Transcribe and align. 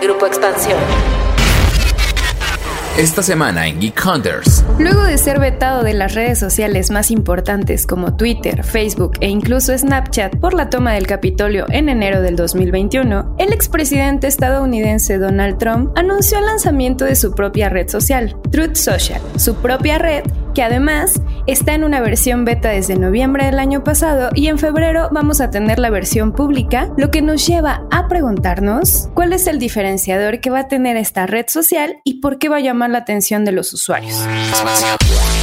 Grupo 0.00 0.26
Expansión. 0.26 0.78
Esta 2.98 3.22
semana 3.22 3.66
en 3.66 3.80
Geek 3.80 4.02
Hunters. 4.06 4.64
Luego 4.78 5.02
de 5.02 5.18
ser 5.18 5.38
vetado 5.38 5.82
de 5.82 5.92
las 5.94 6.14
redes 6.14 6.38
sociales 6.38 6.90
más 6.90 7.10
importantes 7.10 7.86
como 7.86 8.16
Twitter, 8.16 8.64
Facebook 8.64 9.12
e 9.20 9.28
incluso 9.28 9.76
Snapchat 9.76 10.36
por 10.36 10.54
la 10.54 10.70
toma 10.70 10.94
del 10.94 11.06
Capitolio 11.06 11.66
en 11.68 11.88
enero 11.88 12.22
del 12.22 12.36
2021, 12.36 13.36
el 13.38 13.52
expresidente 13.52 14.26
estadounidense 14.26 15.18
Donald 15.18 15.58
Trump 15.58 15.92
anunció 15.96 16.38
el 16.38 16.46
lanzamiento 16.46 17.04
de 17.04 17.16
su 17.16 17.34
propia 17.34 17.68
red 17.68 17.88
social, 17.88 18.36
Truth 18.50 18.76
Social, 18.76 19.20
su 19.36 19.56
propia 19.56 19.98
red 19.98 20.24
que 20.54 20.62
además 20.62 21.20
está 21.46 21.74
en 21.74 21.84
una 21.84 22.00
versión 22.00 22.44
beta 22.44 22.70
desde 22.70 22.96
noviembre 22.96 23.46
del 23.46 23.58
año 23.58 23.84
pasado 23.84 24.30
y 24.34 24.48
en 24.48 24.58
febrero 24.58 25.08
vamos 25.12 25.40
a 25.40 25.50
tener 25.50 25.78
la 25.78 25.90
versión 25.90 26.32
pública, 26.32 26.90
lo 26.96 27.10
que 27.10 27.22
nos 27.22 27.46
lleva 27.46 27.82
a 27.90 28.08
preguntarnos 28.08 29.08
cuál 29.14 29.32
es 29.32 29.46
el 29.46 29.58
diferenciador 29.58 30.40
que 30.40 30.50
va 30.50 30.60
a 30.60 30.68
tener 30.68 30.96
esta 30.96 31.26
red 31.26 31.46
social 31.48 32.00
y 32.04 32.20
por 32.20 32.38
qué 32.38 32.48
va 32.48 32.56
a 32.56 32.60
llamar 32.60 32.90
la 32.90 32.98
atención 32.98 33.44
de 33.44 33.52
los 33.52 33.72
usuarios. 33.72 34.16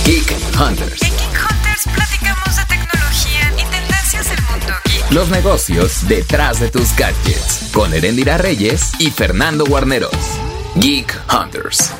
Geek 0.05 0.31
Hunters. 0.59 1.01
En 1.01 1.09
Geek 1.09 1.39
Hunters 1.49 1.87
platicamos 1.95 2.55
de 2.57 2.65
tecnología 2.65 3.51
y 3.53 3.71
tendencias 3.71 4.29
del 4.29 4.41
mundo 4.45 4.73
geek. 4.85 5.11
Los 5.11 5.29
negocios 5.29 6.07
detrás 6.07 6.59
de 6.59 6.69
tus 6.69 6.95
gadgets. 6.95 7.71
Con 7.73 7.93
Erendira 7.93 8.37
Reyes 8.37 8.91
y 8.99 9.09
Fernando 9.09 9.65
Guarneros. 9.65 10.11
Geek 10.75 11.15
Hunters. 11.31 11.93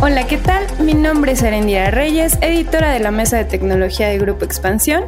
Hola, 0.00 0.28
¿qué 0.28 0.38
tal? 0.38 0.64
Mi 0.78 0.94
nombre 0.94 1.32
es 1.32 1.42
Arendira 1.42 1.90
Reyes, 1.90 2.38
editora 2.40 2.92
de 2.92 3.00
la 3.00 3.10
mesa 3.10 3.36
de 3.36 3.44
tecnología 3.44 4.06
de 4.08 4.16
Grupo 4.18 4.44
Expansión. 4.44 5.06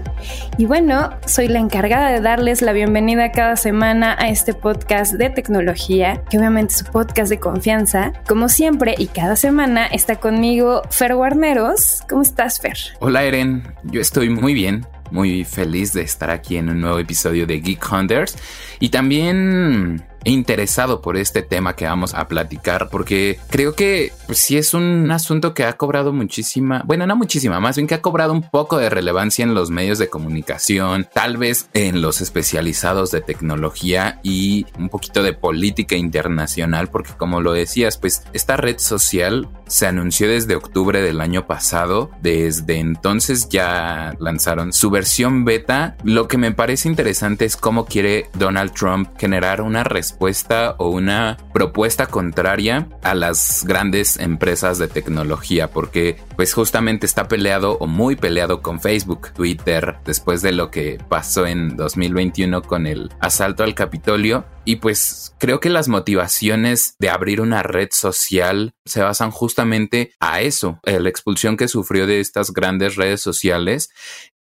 Y 0.58 0.66
bueno, 0.66 1.10
soy 1.26 1.46
la 1.46 1.60
encargada 1.60 2.10
de 2.10 2.20
darles 2.20 2.60
la 2.60 2.72
bienvenida 2.72 3.30
cada 3.30 3.54
semana 3.54 4.16
a 4.18 4.30
este 4.30 4.52
podcast 4.52 5.12
de 5.12 5.30
tecnología, 5.30 6.24
que 6.28 6.38
obviamente 6.38 6.74
es 6.74 6.82
un 6.82 6.88
podcast 6.88 7.30
de 7.30 7.38
confianza. 7.38 8.12
Como 8.26 8.48
siempre 8.48 8.96
y 8.98 9.06
cada 9.06 9.36
semana 9.36 9.86
está 9.86 10.16
conmigo 10.16 10.82
Fer 10.90 11.14
Guarneros. 11.14 12.02
¿Cómo 12.08 12.22
estás, 12.22 12.60
Fer? 12.60 12.76
Hola, 12.98 13.22
Eren. 13.22 13.62
Yo 13.84 14.00
estoy 14.00 14.28
muy 14.28 14.54
bien. 14.54 14.84
Muy 15.12 15.44
feliz 15.44 15.92
de 15.92 16.02
estar 16.02 16.30
aquí 16.30 16.56
en 16.56 16.68
un 16.68 16.80
nuevo 16.80 16.98
episodio 16.98 17.46
de 17.46 17.60
Geek 17.60 17.84
Hunters. 17.92 18.36
Y 18.80 18.88
también 18.88 20.04
interesado 20.24 21.00
por 21.00 21.16
este 21.16 21.42
tema 21.42 21.76
que 21.76 21.86
vamos 21.86 22.14
a 22.14 22.28
platicar 22.28 22.88
porque 22.90 23.38
creo 23.48 23.74
que 23.74 24.12
pues, 24.26 24.38
sí 24.38 24.56
es 24.56 24.74
un 24.74 25.10
asunto 25.10 25.54
que 25.54 25.64
ha 25.64 25.74
cobrado 25.74 26.12
muchísima, 26.12 26.82
bueno, 26.86 27.06
no 27.06 27.16
muchísima, 27.16 27.60
más 27.60 27.76
bien 27.76 27.86
que 27.86 27.94
ha 27.94 28.02
cobrado 28.02 28.32
un 28.32 28.42
poco 28.42 28.78
de 28.78 28.90
relevancia 28.90 29.42
en 29.42 29.54
los 29.54 29.70
medios 29.70 29.98
de 29.98 30.08
comunicación, 30.08 31.08
tal 31.12 31.36
vez 31.36 31.68
en 31.72 32.02
los 32.02 32.20
especializados 32.20 33.10
de 33.10 33.20
tecnología 33.20 34.20
y 34.22 34.66
un 34.78 34.88
poquito 34.88 35.22
de 35.22 35.32
política 35.32 35.96
internacional 35.96 36.88
porque 36.88 37.12
como 37.16 37.40
lo 37.40 37.52
decías, 37.52 37.96
pues 37.96 38.24
esta 38.32 38.56
red 38.56 38.78
social 38.78 39.48
se 39.66 39.86
anunció 39.86 40.28
desde 40.28 40.56
octubre 40.56 41.00
del 41.00 41.20
año 41.20 41.46
pasado, 41.46 42.10
desde 42.20 42.78
entonces 42.78 43.48
ya 43.48 44.14
lanzaron 44.18 44.72
su 44.72 44.90
versión 44.90 45.44
beta. 45.44 45.96
Lo 46.02 46.26
que 46.26 46.38
me 46.38 46.50
parece 46.50 46.88
interesante 46.88 47.44
es 47.44 47.56
cómo 47.56 47.86
quiere 47.86 48.28
Donald 48.34 48.69
Trump 48.70 49.10
generar 49.18 49.60
una 49.60 49.84
respuesta 49.84 50.74
o 50.78 50.88
una 50.88 51.36
propuesta 51.52 52.06
contraria 52.06 52.88
a 53.02 53.14
las 53.14 53.64
grandes 53.66 54.18
empresas 54.18 54.78
de 54.78 54.88
tecnología, 54.88 55.70
porque 55.70 56.16
pues 56.36 56.54
justamente 56.54 57.06
está 57.06 57.28
peleado 57.28 57.76
o 57.78 57.86
muy 57.86 58.16
peleado 58.16 58.62
con 58.62 58.80
Facebook, 58.80 59.32
Twitter, 59.32 59.96
después 60.04 60.42
de 60.42 60.52
lo 60.52 60.70
que 60.70 60.98
pasó 61.08 61.46
en 61.46 61.76
2021 61.76 62.62
con 62.62 62.86
el 62.86 63.10
asalto 63.20 63.62
al 63.62 63.74
Capitolio. 63.74 64.44
Y 64.64 64.76
pues 64.76 65.34
creo 65.38 65.58
que 65.58 65.70
las 65.70 65.88
motivaciones 65.88 66.94
de 66.98 67.10
abrir 67.10 67.40
una 67.40 67.62
red 67.62 67.88
social 67.92 68.74
se 68.84 69.02
basan 69.02 69.30
justamente 69.30 70.12
a 70.20 70.42
eso, 70.42 70.80
la 70.84 71.08
expulsión 71.08 71.56
que 71.56 71.68
sufrió 71.68 72.06
de 72.06 72.20
estas 72.20 72.52
grandes 72.52 72.96
redes 72.96 73.20
sociales 73.20 73.90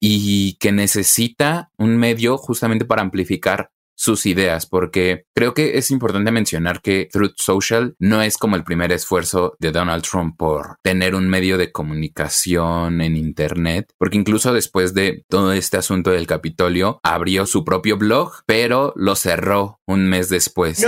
y 0.05 0.55
que 0.55 0.73
necesita 0.73 1.71
un 1.77 1.97
medio 1.97 2.37
justamente 2.37 2.83
para 2.83 3.01
amplificar 3.01 3.71
sus 3.95 4.25
ideas, 4.25 4.65
porque 4.65 5.25
creo 5.35 5.53
que 5.53 5.77
es 5.77 5.91
importante 5.91 6.31
mencionar 6.31 6.81
que 6.81 7.09
Truth 7.11 7.35
Social 7.37 7.95
no 7.99 8.21
es 8.21 8.37
como 8.37 8.55
el 8.55 8.63
primer 8.63 8.91
esfuerzo 8.91 9.55
de 9.59 9.71
Donald 9.71 10.03
Trump 10.03 10.35
por 10.37 10.77
tener 10.81 11.15
un 11.15 11.29
medio 11.29 11.57
de 11.57 11.71
comunicación 11.71 13.01
en 13.01 13.15
Internet, 13.15 13.91
porque 13.97 14.17
incluso 14.17 14.53
después 14.53 14.93
de 14.93 15.23
todo 15.29 15.53
este 15.53 15.77
asunto 15.77 16.11
del 16.11 16.27
Capitolio, 16.27 16.99
abrió 17.03 17.45
su 17.45 17.63
propio 17.63 17.97
blog, 17.97 18.33
pero 18.45 18.93
lo 18.95 19.15
cerró 19.15 19.79
un 19.85 20.07
mes 20.07 20.29
después. 20.29 20.79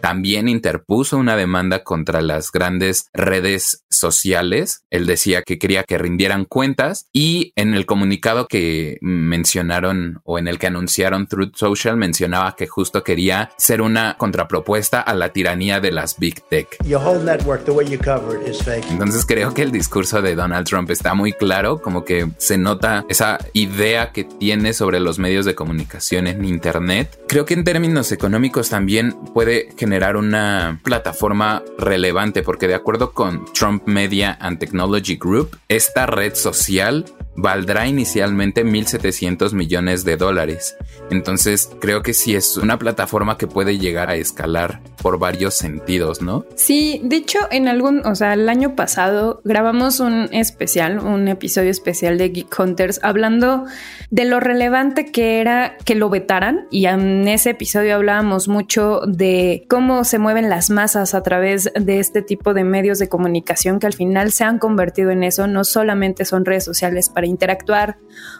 También 0.00 0.48
interpuso 0.48 1.16
una 1.16 1.36
demanda 1.36 1.82
contra 1.82 2.22
las 2.22 2.52
grandes 2.52 3.08
redes 3.12 3.84
sociales. 3.90 4.84
Él 4.90 5.06
decía 5.06 5.42
que 5.42 5.58
quería 5.58 5.84
que 5.84 5.98
rindieran 5.98 6.44
cuentas 6.44 7.08
y 7.12 7.52
en 7.56 7.74
el 7.74 7.86
comunicado 7.86 8.46
que 8.48 8.98
mencionaron 9.00 10.20
o 10.24 10.38
en 10.38 10.48
el 10.48 10.58
que 10.58 10.66
Truth 11.28 11.56
Social 11.56 11.96
mencionaba 11.96 12.54
que 12.56 12.66
justo 12.66 13.02
quería 13.02 13.50
ser 13.56 13.82
una 13.82 14.16
contrapropuesta 14.16 15.00
a 15.00 15.14
la 15.14 15.30
tiranía 15.30 15.80
de 15.80 15.92
las 15.92 16.18
Big 16.18 16.42
Tech. 16.42 16.76
Entonces 18.90 19.24
creo 19.26 19.54
que 19.54 19.62
el 19.62 19.72
discurso 19.72 20.22
de 20.22 20.34
Donald 20.34 20.66
Trump 20.66 20.90
está 20.90 21.14
muy 21.14 21.32
claro, 21.32 21.80
como 21.80 22.04
que 22.04 22.28
se 22.38 22.58
nota 22.58 23.04
esa 23.08 23.38
idea 23.52 24.12
que 24.12 24.24
tiene 24.24 24.72
sobre 24.72 25.00
los 25.00 25.18
medios 25.18 25.44
de 25.44 25.54
comunicación 25.54 26.26
en 26.26 26.44
Internet. 26.44 27.18
Creo 27.28 27.44
que 27.44 27.54
en 27.54 27.64
términos 27.64 28.12
económicos 28.12 28.70
también 28.70 29.12
puede 29.34 29.68
generar 29.76 30.16
una 30.16 30.80
plataforma 30.82 31.62
relevante 31.78 32.42
porque 32.42 32.68
de 32.68 32.74
acuerdo 32.74 33.12
con 33.12 33.44
Trump 33.52 33.86
Media 33.86 34.36
and 34.40 34.58
Technology 34.58 35.16
Group, 35.16 35.58
esta 35.68 36.06
red 36.06 36.34
social 36.34 37.04
valdrá 37.36 37.86
inicialmente 37.86 38.64
1.700 38.64 39.52
millones 39.52 40.04
de 40.04 40.16
dólares. 40.16 40.76
Entonces 41.10 41.70
creo 41.80 42.02
que 42.02 42.14
sí 42.14 42.34
es 42.34 42.56
una 42.56 42.78
plataforma 42.78 43.36
que 43.36 43.46
puede 43.46 43.78
llegar 43.78 44.10
a 44.10 44.16
escalar 44.16 44.80
por 45.02 45.18
varios 45.18 45.54
sentidos, 45.54 46.22
¿no? 46.22 46.46
Sí, 46.54 47.00
de 47.04 47.16
hecho 47.16 47.38
en 47.50 47.68
algún, 47.68 48.06
o 48.06 48.14
sea, 48.14 48.34
el 48.34 48.48
año 48.48 48.74
pasado 48.74 49.40
grabamos 49.44 50.00
un 50.00 50.28
especial, 50.32 50.98
un 51.00 51.28
episodio 51.28 51.70
especial 51.70 52.18
de 52.18 52.30
Geek 52.30 52.58
Hunters 52.58 53.00
hablando 53.02 53.64
de 54.10 54.24
lo 54.24 54.40
relevante 54.40 55.06
que 55.06 55.40
era 55.40 55.76
que 55.84 55.94
lo 55.94 56.08
vetaran 56.08 56.66
y 56.70 56.86
en 56.86 57.28
ese 57.28 57.50
episodio 57.50 57.96
hablábamos 57.96 58.48
mucho 58.48 59.00
de 59.06 59.66
cómo 59.68 60.04
se 60.04 60.18
mueven 60.18 60.48
las 60.48 60.70
masas 60.70 61.14
a 61.14 61.22
través 61.22 61.70
de 61.74 61.98
este 61.98 62.22
tipo 62.22 62.54
de 62.54 62.64
medios 62.64 62.98
de 62.98 63.08
comunicación 63.08 63.80
que 63.80 63.86
al 63.86 63.92
final 63.92 64.32
se 64.32 64.44
han 64.44 64.58
convertido 64.58 65.10
en 65.10 65.22
eso, 65.22 65.46
no 65.46 65.64
solamente 65.64 66.24
son 66.24 66.44
redes 66.44 66.64
sociales 66.64 67.08
para 67.08 67.23
interactuar 67.26 67.98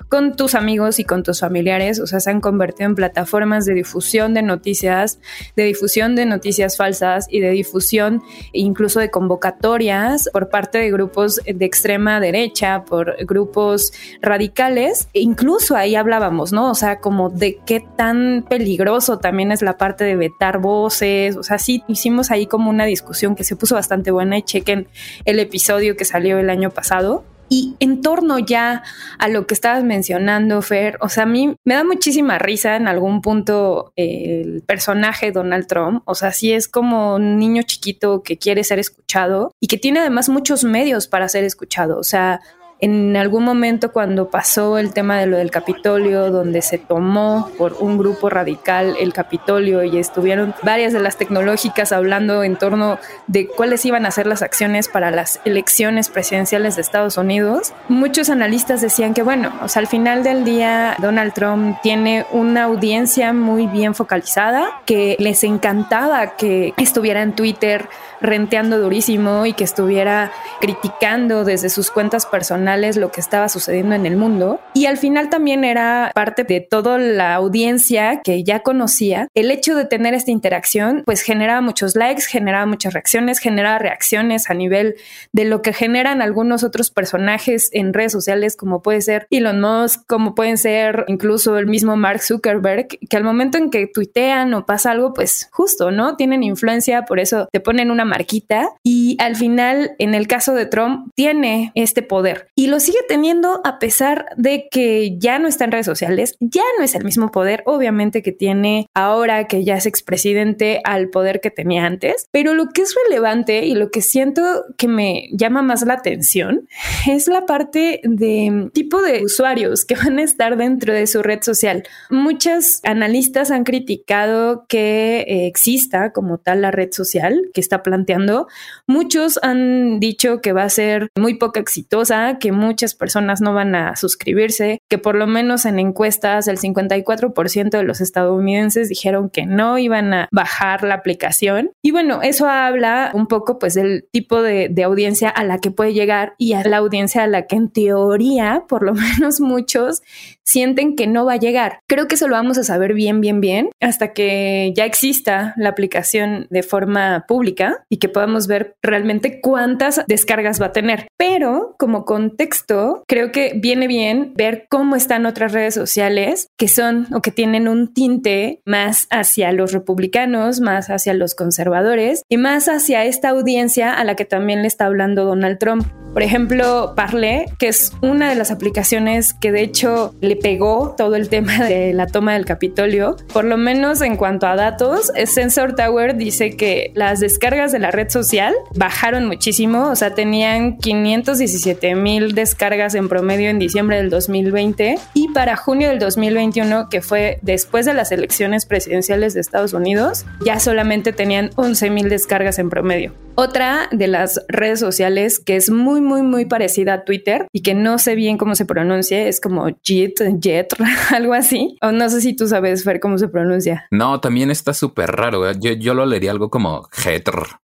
con 0.09 0.37
tus 0.37 0.55
amigos 0.55 0.99
y 0.99 1.05
con 1.05 1.23
tus 1.23 1.41
familiares, 1.41 1.99
o 1.99 2.07
sea, 2.07 2.21
se 2.21 2.31
han 2.31 2.41
convertido 2.41 2.89
en 2.89 2.95
plataformas 2.95 3.65
de 3.65 3.75
difusión 3.75 4.35
de 4.35 4.43
noticias, 4.43 5.19
de 5.57 5.65
difusión 5.65 6.15
de 6.15 6.27
noticias 6.27 6.77
falsas 6.77 7.27
y 7.29 7.41
de 7.41 7.51
difusión 7.51 8.23
incluso 8.53 9.01
de 9.01 9.11
convocatorias 9.11 10.29
por 10.33 10.49
parte 10.49 10.79
de 10.79 10.91
grupos 10.91 11.41
de 11.45 11.65
extrema 11.65 12.21
derecha, 12.21 12.85
por 12.85 13.17
grupos 13.25 13.93
radicales, 14.21 15.09
e 15.15 15.21
incluso 15.21 15.77
ahí 15.77 15.97
hablábamos, 15.97 16.53
¿no? 16.53 16.71
O 16.71 16.75
sea, 16.75 17.01
como 17.01 17.31
de 17.31 17.59
qué 17.67 17.85
tan 17.97 18.45
peligroso 18.49 19.19
también 19.19 19.53
es 19.53 19.63
la 19.63 19.77
parte 19.77 20.05
de 20.05 20.17
vetar 20.17 20.59
voces, 20.59 21.37
o 21.37 21.43
sea, 21.43 21.59
sí 21.59 21.83
hicimos 21.89 22.31
ahí 22.31 22.47
como 22.47 22.71
una 22.71 22.85
discusión 22.85 23.35
que 23.35 23.45
se 23.45 23.57
puso 23.57 23.75
bastante 23.75 24.11
buena 24.11 24.39
y 24.39 24.43
chequen 24.43 24.89
el 25.25 25.39
episodio 25.39 25.97
que 25.97 26.05
salió 26.05 26.39
el 26.39 26.51
año 26.51 26.71
pasado. 26.71 27.25
Y 27.49 27.77
en 27.79 28.01
torno 28.01 28.39
ya 28.39 28.83
a 29.19 29.29
lo 29.29 29.47
que 29.47 29.55
estabas 29.55 29.85
mencionando, 29.85 30.63
Fer, 30.63 30.97
o 31.01 31.09
sea, 31.09 31.25
a 31.25 31.27
mí 31.27 31.55
me 31.65 31.75
da 31.75 31.85
muchísima 31.85 32.39
risa 32.39 32.77
en 32.77 32.89
algún 32.89 33.21
punto 33.21 33.93
el 33.97 34.63
personaje 34.67 35.33
Donald 35.33 35.67
Trump. 35.67 36.03
O 36.07 36.15
sea, 36.15 36.33
sí 36.33 36.53
es 36.53 36.69
como 36.69 37.17
un 37.17 37.39
niño 37.39 37.63
chiquito 37.63 38.23
que 38.23 38.39
quiere 38.39 38.65
ser 38.65 38.79
escuchado 38.79 39.53
y 39.61 39.67
que 39.67 39.79
tiene 39.79 40.01
además 40.01 40.29
muchos 40.29 40.65
medios 40.65 41.07
para 41.07 41.29
ser 41.29 41.45
escuchado. 41.45 41.99
O 41.99 42.05
sea, 42.05 42.41
en 42.85 43.17
algún 43.17 43.45
momento 43.45 43.93
cuando 43.93 44.29
pasó 44.29 44.77
el 44.77 44.93
tema 44.93 45.19
de 45.19 45.25
lo 45.25 45.39
del 45.39 45.51
Capitolio, 45.51 46.31
donde 46.31 46.61
se 46.61 46.77
tomó 46.77 47.49
por 47.57 47.79
un 47.81 47.97
grupo 47.97 48.29
radical 48.29 48.95
el 49.01 49.15
Capitolio 49.15 49.83
y 49.85 49.97
estuvieron 49.97 50.55
varias 50.63 50.93
de 50.93 51.01
las 51.01 51.17
tecnológicas 51.17 51.93
hablando 51.93 52.45
en 52.45 52.57
torno 52.57 52.99
de 53.27 53.47
cuáles 53.47 53.87
iban 53.87 54.05
a 54.05 54.11
ser 54.11 54.27
las 54.27 54.43
acciones 54.43 54.89
para 54.89 55.11
las 55.11 55.41
elecciones 55.47 56.11
presidenciales 56.11 56.77
de 56.77 56.83
Estados 56.83 57.17
Unidos, 57.17 57.73
muchos 57.89 58.29
analistas 58.29 58.83
decían 58.83 59.15
que 59.15 59.23
bueno, 59.23 59.51
o 59.63 59.69
sea, 59.69 59.81
al 59.81 59.87
final 59.87 60.23
del 60.23 60.45
día 60.45 60.95
Donald 60.99 61.33
Trump 61.33 61.79
tiene 61.83 62.27
una 62.33 62.65
audiencia 62.65 63.33
muy 63.33 63.67
bien 63.67 63.95
focalizada, 63.95 64.83
que 64.85 65.17
les 65.19 65.43
encantaba 65.43 66.37
que 66.37 66.75
estuviera 66.77 67.23
en 67.23 67.33
Twitter 67.33 67.89
renteando 68.25 68.79
durísimo 68.79 69.47
y 69.47 69.53
que 69.53 69.65
estuviera 69.65 70.33
criticando 70.61 71.45
desde 71.45 71.69
sus 71.69 71.91
cuentas 71.91 72.27
personales 72.27 72.97
lo 72.97 73.11
que 73.13 73.21
estaba 73.21 73.49
sucediendo 73.49 73.95
en 73.95 74.07
el 74.07 74.17
mundo. 74.17 74.61
Y 74.73 74.87
al 74.87 74.97
final 74.97 75.29
también 75.29 75.65
era 75.65 76.11
parte 76.15 76.45
de 76.45 76.61
toda 76.61 76.99
la 76.99 77.35
audiencia 77.35 78.23
que 78.23 78.43
ya 78.43 78.61
conocía. 78.61 79.29
El 79.35 79.51
hecho 79.51 79.75
de 79.75 79.85
tener 79.85 80.15
esta 80.15 80.31
interacción, 80.31 81.03
pues 81.05 81.23
generaba 81.23 81.61
muchos 81.61 81.97
likes, 81.97 82.25
generaba 82.25 82.67
muchas 82.67 82.95
reacciones, 82.95 83.39
generaba 83.39 83.79
reacciones 83.79 84.51
a 84.51 84.55
nivel 84.55 84.97
de 85.33 85.45
lo 85.45 85.63
que 85.63 85.73
generan 85.73 86.23
algunos 86.23 86.65
otros 86.65 86.91
personajes 86.91 87.69
en 87.73 87.93
redes 87.93 88.13
sociales, 88.13 88.57
como 88.57 88.83
puede 88.83 89.01
ser 89.01 89.27
Elon 89.31 89.61
Musk, 89.61 90.07
como 90.07 90.35
pueden 90.35 90.59
ser 90.59 91.05
incluso 91.09 91.59
el 91.59 91.67
mismo 91.67 91.97
Mark 91.97 92.21
Zuckerberg, 92.23 92.89
que 92.89 93.17
al 93.17 93.25
momento 93.25 93.59
en 93.59 93.71
que 93.71 93.87
tuitean 93.87 94.55
o 94.55 94.67
pasa 94.67 94.93
algo, 94.93 95.13
pues 95.13 95.49
justo, 95.53 95.91
¿no? 95.91 96.17
Tienen 96.17 96.43
influencia, 96.43 97.03
por 97.03 97.21
eso 97.21 97.49
te 97.53 97.61
ponen 97.61 97.91
una 97.91 98.05
marquita 98.15 98.69
y 98.85 99.17
al 99.19 99.35
final, 99.35 99.97
en 99.99 100.15
el 100.15 100.29
caso 100.29 100.55
de 100.55 100.67
Trump, 100.67 101.11
tiene 101.17 101.73
este 101.75 102.03
poder 102.03 102.49
y 102.55 102.69
lo 102.69 102.79
sigue 102.79 103.01
teniendo 103.09 103.61
a 103.65 103.81
pesar 103.81 104.27
de 104.37 104.69
que 104.71 105.19
ya 105.19 105.41
no 105.41 105.49
está 105.49 105.65
en 105.65 105.73
redes 105.73 105.87
sociales, 105.87 106.37
ya 106.39 106.63
no 106.79 106.85
es 106.85 106.95
el 106.95 107.03
mismo 107.03 107.33
poder, 107.33 107.65
obviamente, 107.67 108.23
que 108.23 108.31
tiene 108.31 108.87
ahora 108.95 109.49
que 109.49 109.65
ya 109.65 109.77
es 109.77 109.87
expresidente 109.87 110.81
al 110.85 111.09
poder 111.09 111.41
que 111.41 111.51
tenía 111.51 111.87
antes, 111.87 112.29
pero 112.31 112.55
lo 112.55 112.69
que 112.69 112.83
es 112.83 112.95
relevante 113.09 113.67
y 113.67 113.75
lo 113.75 113.91
que 113.91 114.01
siento 114.01 114.43
que 114.79 114.87
me 114.87 115.29
llama 115.33 115.63
más 115.63 115.83
la 115.85 115.95
atención 115.95 116.69
es 117.09 117.27
la 117.27 117.47
parte 117.47 118.01
de 118.05 118.71
tipo 118.73 119.03
de 119.03 119.25
usuarios 119.25 119.85
que 119.85 119.97
van 119.97 120.21
a 120.21 120.23
estar 120.23 120.57
dentro 120.57 120.93
de 120.93 121.09
su 121.09 121.23
red 121.23 121.43
social. 121.43 121.83
Muchos 122.11 122.81
analistas 122.85 123.51
han 123.51 123.65
criticado 123.65 124.67
que 124.69 125.25
eh, 125.27 125.47
exista 125.47 126.13
como 126.13 126.39
tal 126.39 126.63
la 126.63 126.71
red 126.71 126.93
social 126.93 127.51
que 127.53 127.61
está 127.61 127.83
planteando. 128.05 128.47
Muchos 128.87 129.39
han 129.43 130.01
dicho 130.01 130.41
que 130.41 130.53
va 130.53 130.65
a 130.65 130.69
ser 130.69 131.09
muy 131.19 131.35
poco 131.35 131.59
exitosa, 131.59 132.39
que 132.39 132.53
muchas 132.53 132.95
personas 132.95 133.41
no 133.41 133.55
van 133.55 133.75
a 133.75 133.97
suscribirse, 133.97 134.79
que 134.95 134.99
por 134.99 135.17
lo 135.17 135.27
menos 135.27 135.67
en 135.67 135.81
encuestas 135.81 136.47
el 136.47 136.57
54% 136.57 137.69
de 137.69 137.83
los 137.83 138.01
estadounidenses 138.01 138.89
dijeron 138.89 139.29
que 139.29 139.45
no 139.45 139.77
iban 139.77 140.15
a 140.15 140.29
bajar 140.31 140.85
la 140.85 140.95
aplicación. 140.95 141.73
Y 141.83 141.91
bueno, 141.91 142.23
eso 142.23 142.49
habla 142.49 143.11
un 143.13 143.27
poco 143.27 143.59
pues 143.59 143.75
del 143.75 144.07
tipo 144.13 144.41
de, 144.41 144.69
de 144.69 144.85
audiencia 144.85 145.31
a 145.31 145.43
la 145.43 145.59
que 145.59 145.73
puede 145.73 145.95
llegar 145.95 146.35
y 146.39 146.53
a 146.53 146.63
la 146.63 146.77
audiencia 146.77 147.25
a 147.25 147.27
la 147.27 147.49
que 147.49 147.57
en 147.57 147.71
teoría, 147.71 148.67
por 148.69 148.85
lo 148.85 148.95
menos 149.19 149.41
muchos, 149.41 150.01
sienten 150.45 150.95
que 150.95 151.09
no 151.09 151.25
va 151.25 151.33
a 151.33 151.39
llegar. 151.39 151.81
Creo 151.89 152.07
que 152.07 152.15
eso 152.15 152.29
lo 152.29 152.37
vamos 152.37 152.57
a 152.59 152.63
saber 152.63 152.95
bien, 152.95 153.21
bien, 153.21 153.41
bien 153.41 153.71
hasta 153.81 154.13
que 154.13 154.73
ya 154.77 154.85
exista 154.85 155.55
la 155.57 155.71
aplicación 155.71 156.47
de 156.51 156.63
forma 156.63 157.25
pública 157.27 157.85
y 157.89 157.97
que 157.97 158.09
podamos 158.09 158.47
ver 158.47 158.77
realmente 158.83 159.41
cuántas 159.41 160.03
descargas 160.07 160.61
va 160.61 160.67
a 160.67 160.73
tener. 160.73 161.09
Pero 161.17 161.75
como 161.81 162.05
contexto, 162.05 163.03
creo 163.09 163.33
que 163.33 163.55
viene 163.57 163.89
bien 163.89 164.35
ver 164.37 164.67
cómo 164.71 164.84
están 164.95 165.27
otras 165.27 165.53
redes 165.53 165.75
sociales 165.75 166.49
que 166.57 166.69
son 166.69 167.07
o 167.15 167.23
que 167.23 167.31
tienen 167.31 167.69
un 167.69 167.93
tinte 167.93 168.61
más 168.65 169.07
hacia 169.11 169.53
los 169.53 169.73
republicanos, 169.73 170.61
más 170.61 170.91
hacia 170.91 171.15
los 171.15 171.35
conservadores 171.35 172.23
y 172.29 172.37
más 172.37 172.69
hacia 172.69 173.05
esta 173.05 173.31
audiencia 173.31 173.95
a 173.95 174.05
la 174.05 174.15
que 174.15 174.25
también 174.25 174.63
le 174.63 174.69
está 174.69 174.87
hablando 174.87 175.25
Donald 175.25 175.59
Trump. 175.59 175.87
Por 176.15 176.23
ejemplo, 176.23 176.93
Parle, 176.95 177.47
que 177.59 177.67
es 177.67 177.93
una 178.01 178.29
de 178.29 178.37
las 178.37 178.53
aplicaciones 178.53 179.35
que 179.35 179.51
de 179.51 179.63
hecho 179.63 180.15
le 180.21 180.37
pegó 180.37 180.95
todo 180.97 181.17
el 181.17 181.29
tema 181.29 181.65
de 181.65 181.93
la 181.93 182.07
toma 182.07 182.35
del 182.35 182.45
Capitolio. 182.45 183.17
Por 183.33 183.45
lo 183.45 183.57
menos 183.57 184.01
en 184.01 184.17
cuanto 184.17 184.47
a 184.47 184.55
datos, 184.55 185.11
Sensor 185.27 185.75
Tower 185.75 186.17
dice 186.17 186.57
que 186.57 186.93
las 186.95 187.19
descargas 187.19 187.73
de 187.73 187.81
la 187.81 187.91
red 187.91 188.11
social 188.11 188.55
bajaron 188.77 189.27
muchísimo, 189.27 189.89
o 189.89 189.97
sea, 189.97 190.15
tenían 190.15 190.79
517 190.79 191.97
mil 191.97 192.37
descargas 192.37 192.95
en 192.95 193.09
promedio 193.09 193.51
en 193.51 193.59
diciembre 193.59 193.97
del 193.97 194.09
2020 194.09 194.64
y 195.13 195.29
para 195.29 195.57
junio 195.57 195.89
del 195.91 195.99
2021, 195.99 196.89
que 196.89 197.03
fue 197.03 197.39
después 197.43 197.85
de 197.85 197.93
las 197.93 198.13
elecciones 198.13 198.65
presidenciales 198.65 199.35
de 199.35 199.41
Estados 199.41 199.75
Unidos, 199.75 200.25
ya 200.43 200.59
solamente 200.59 201.13
tenían 201.13 201.51
11 201.57 201.91
mil 201.91 202.09
descargas 202.09 202.59
en 202.59 202.71
promedio. 202.71 203.13
Otra 203.35 203.89
de 203.91 204.07
las 204.07 204.41
redes 204.49 204.81
sociales 204.81 205.39
que 205.39 205.57
es 205.57 205.69
muy, 205.69 206.01
muy, 206.01 206.23
muy 206.23 206.47
parecida 206.47 206.95
a 206.95 207.05
Twitter 207.05 207.47
y 207.53 207.63
que 207.63 207.75
no 207.75 207.99
sé 207.99 208.15
bien 208.15 208.39
cómo 208.39 208.55
se 208.55 208.65
pronuncia, 208.65 209.27
es 209.27 209.39
como 209.39 209.67
JIT, 209.83 210.41
Jet, 210.41 210.75
algo 211.15 211.35
así. 211.35 211.77
O 211.83 211.93
no 211.93 212.09
sé 212.09 212.23
si 212.23 212.35
tú 212.35 212.49
sabes 212.49 212.87
ver 212.87 213.01
cómo 213.01 213.19
se 213.19 213.29
pronuncia. 213.29 213.87
No, 213.91 214.21
también 214.21 214.51
está 214.51 214.73
súper 214.73 215.11
raro. 215.11 215.53
Yo, 215.53 215.73
yo 215.73 215.93
lo 215.93 216.07
leería 216.07 216.31
algo 216.31 216.49
como 216.49 216.89
Jetr. 216.91 217.59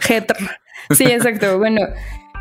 Jetr. 0.00 0.36
Sí, 0.90 1.04
exacto. 1.04 1.58
Bueno, 1.58 1.80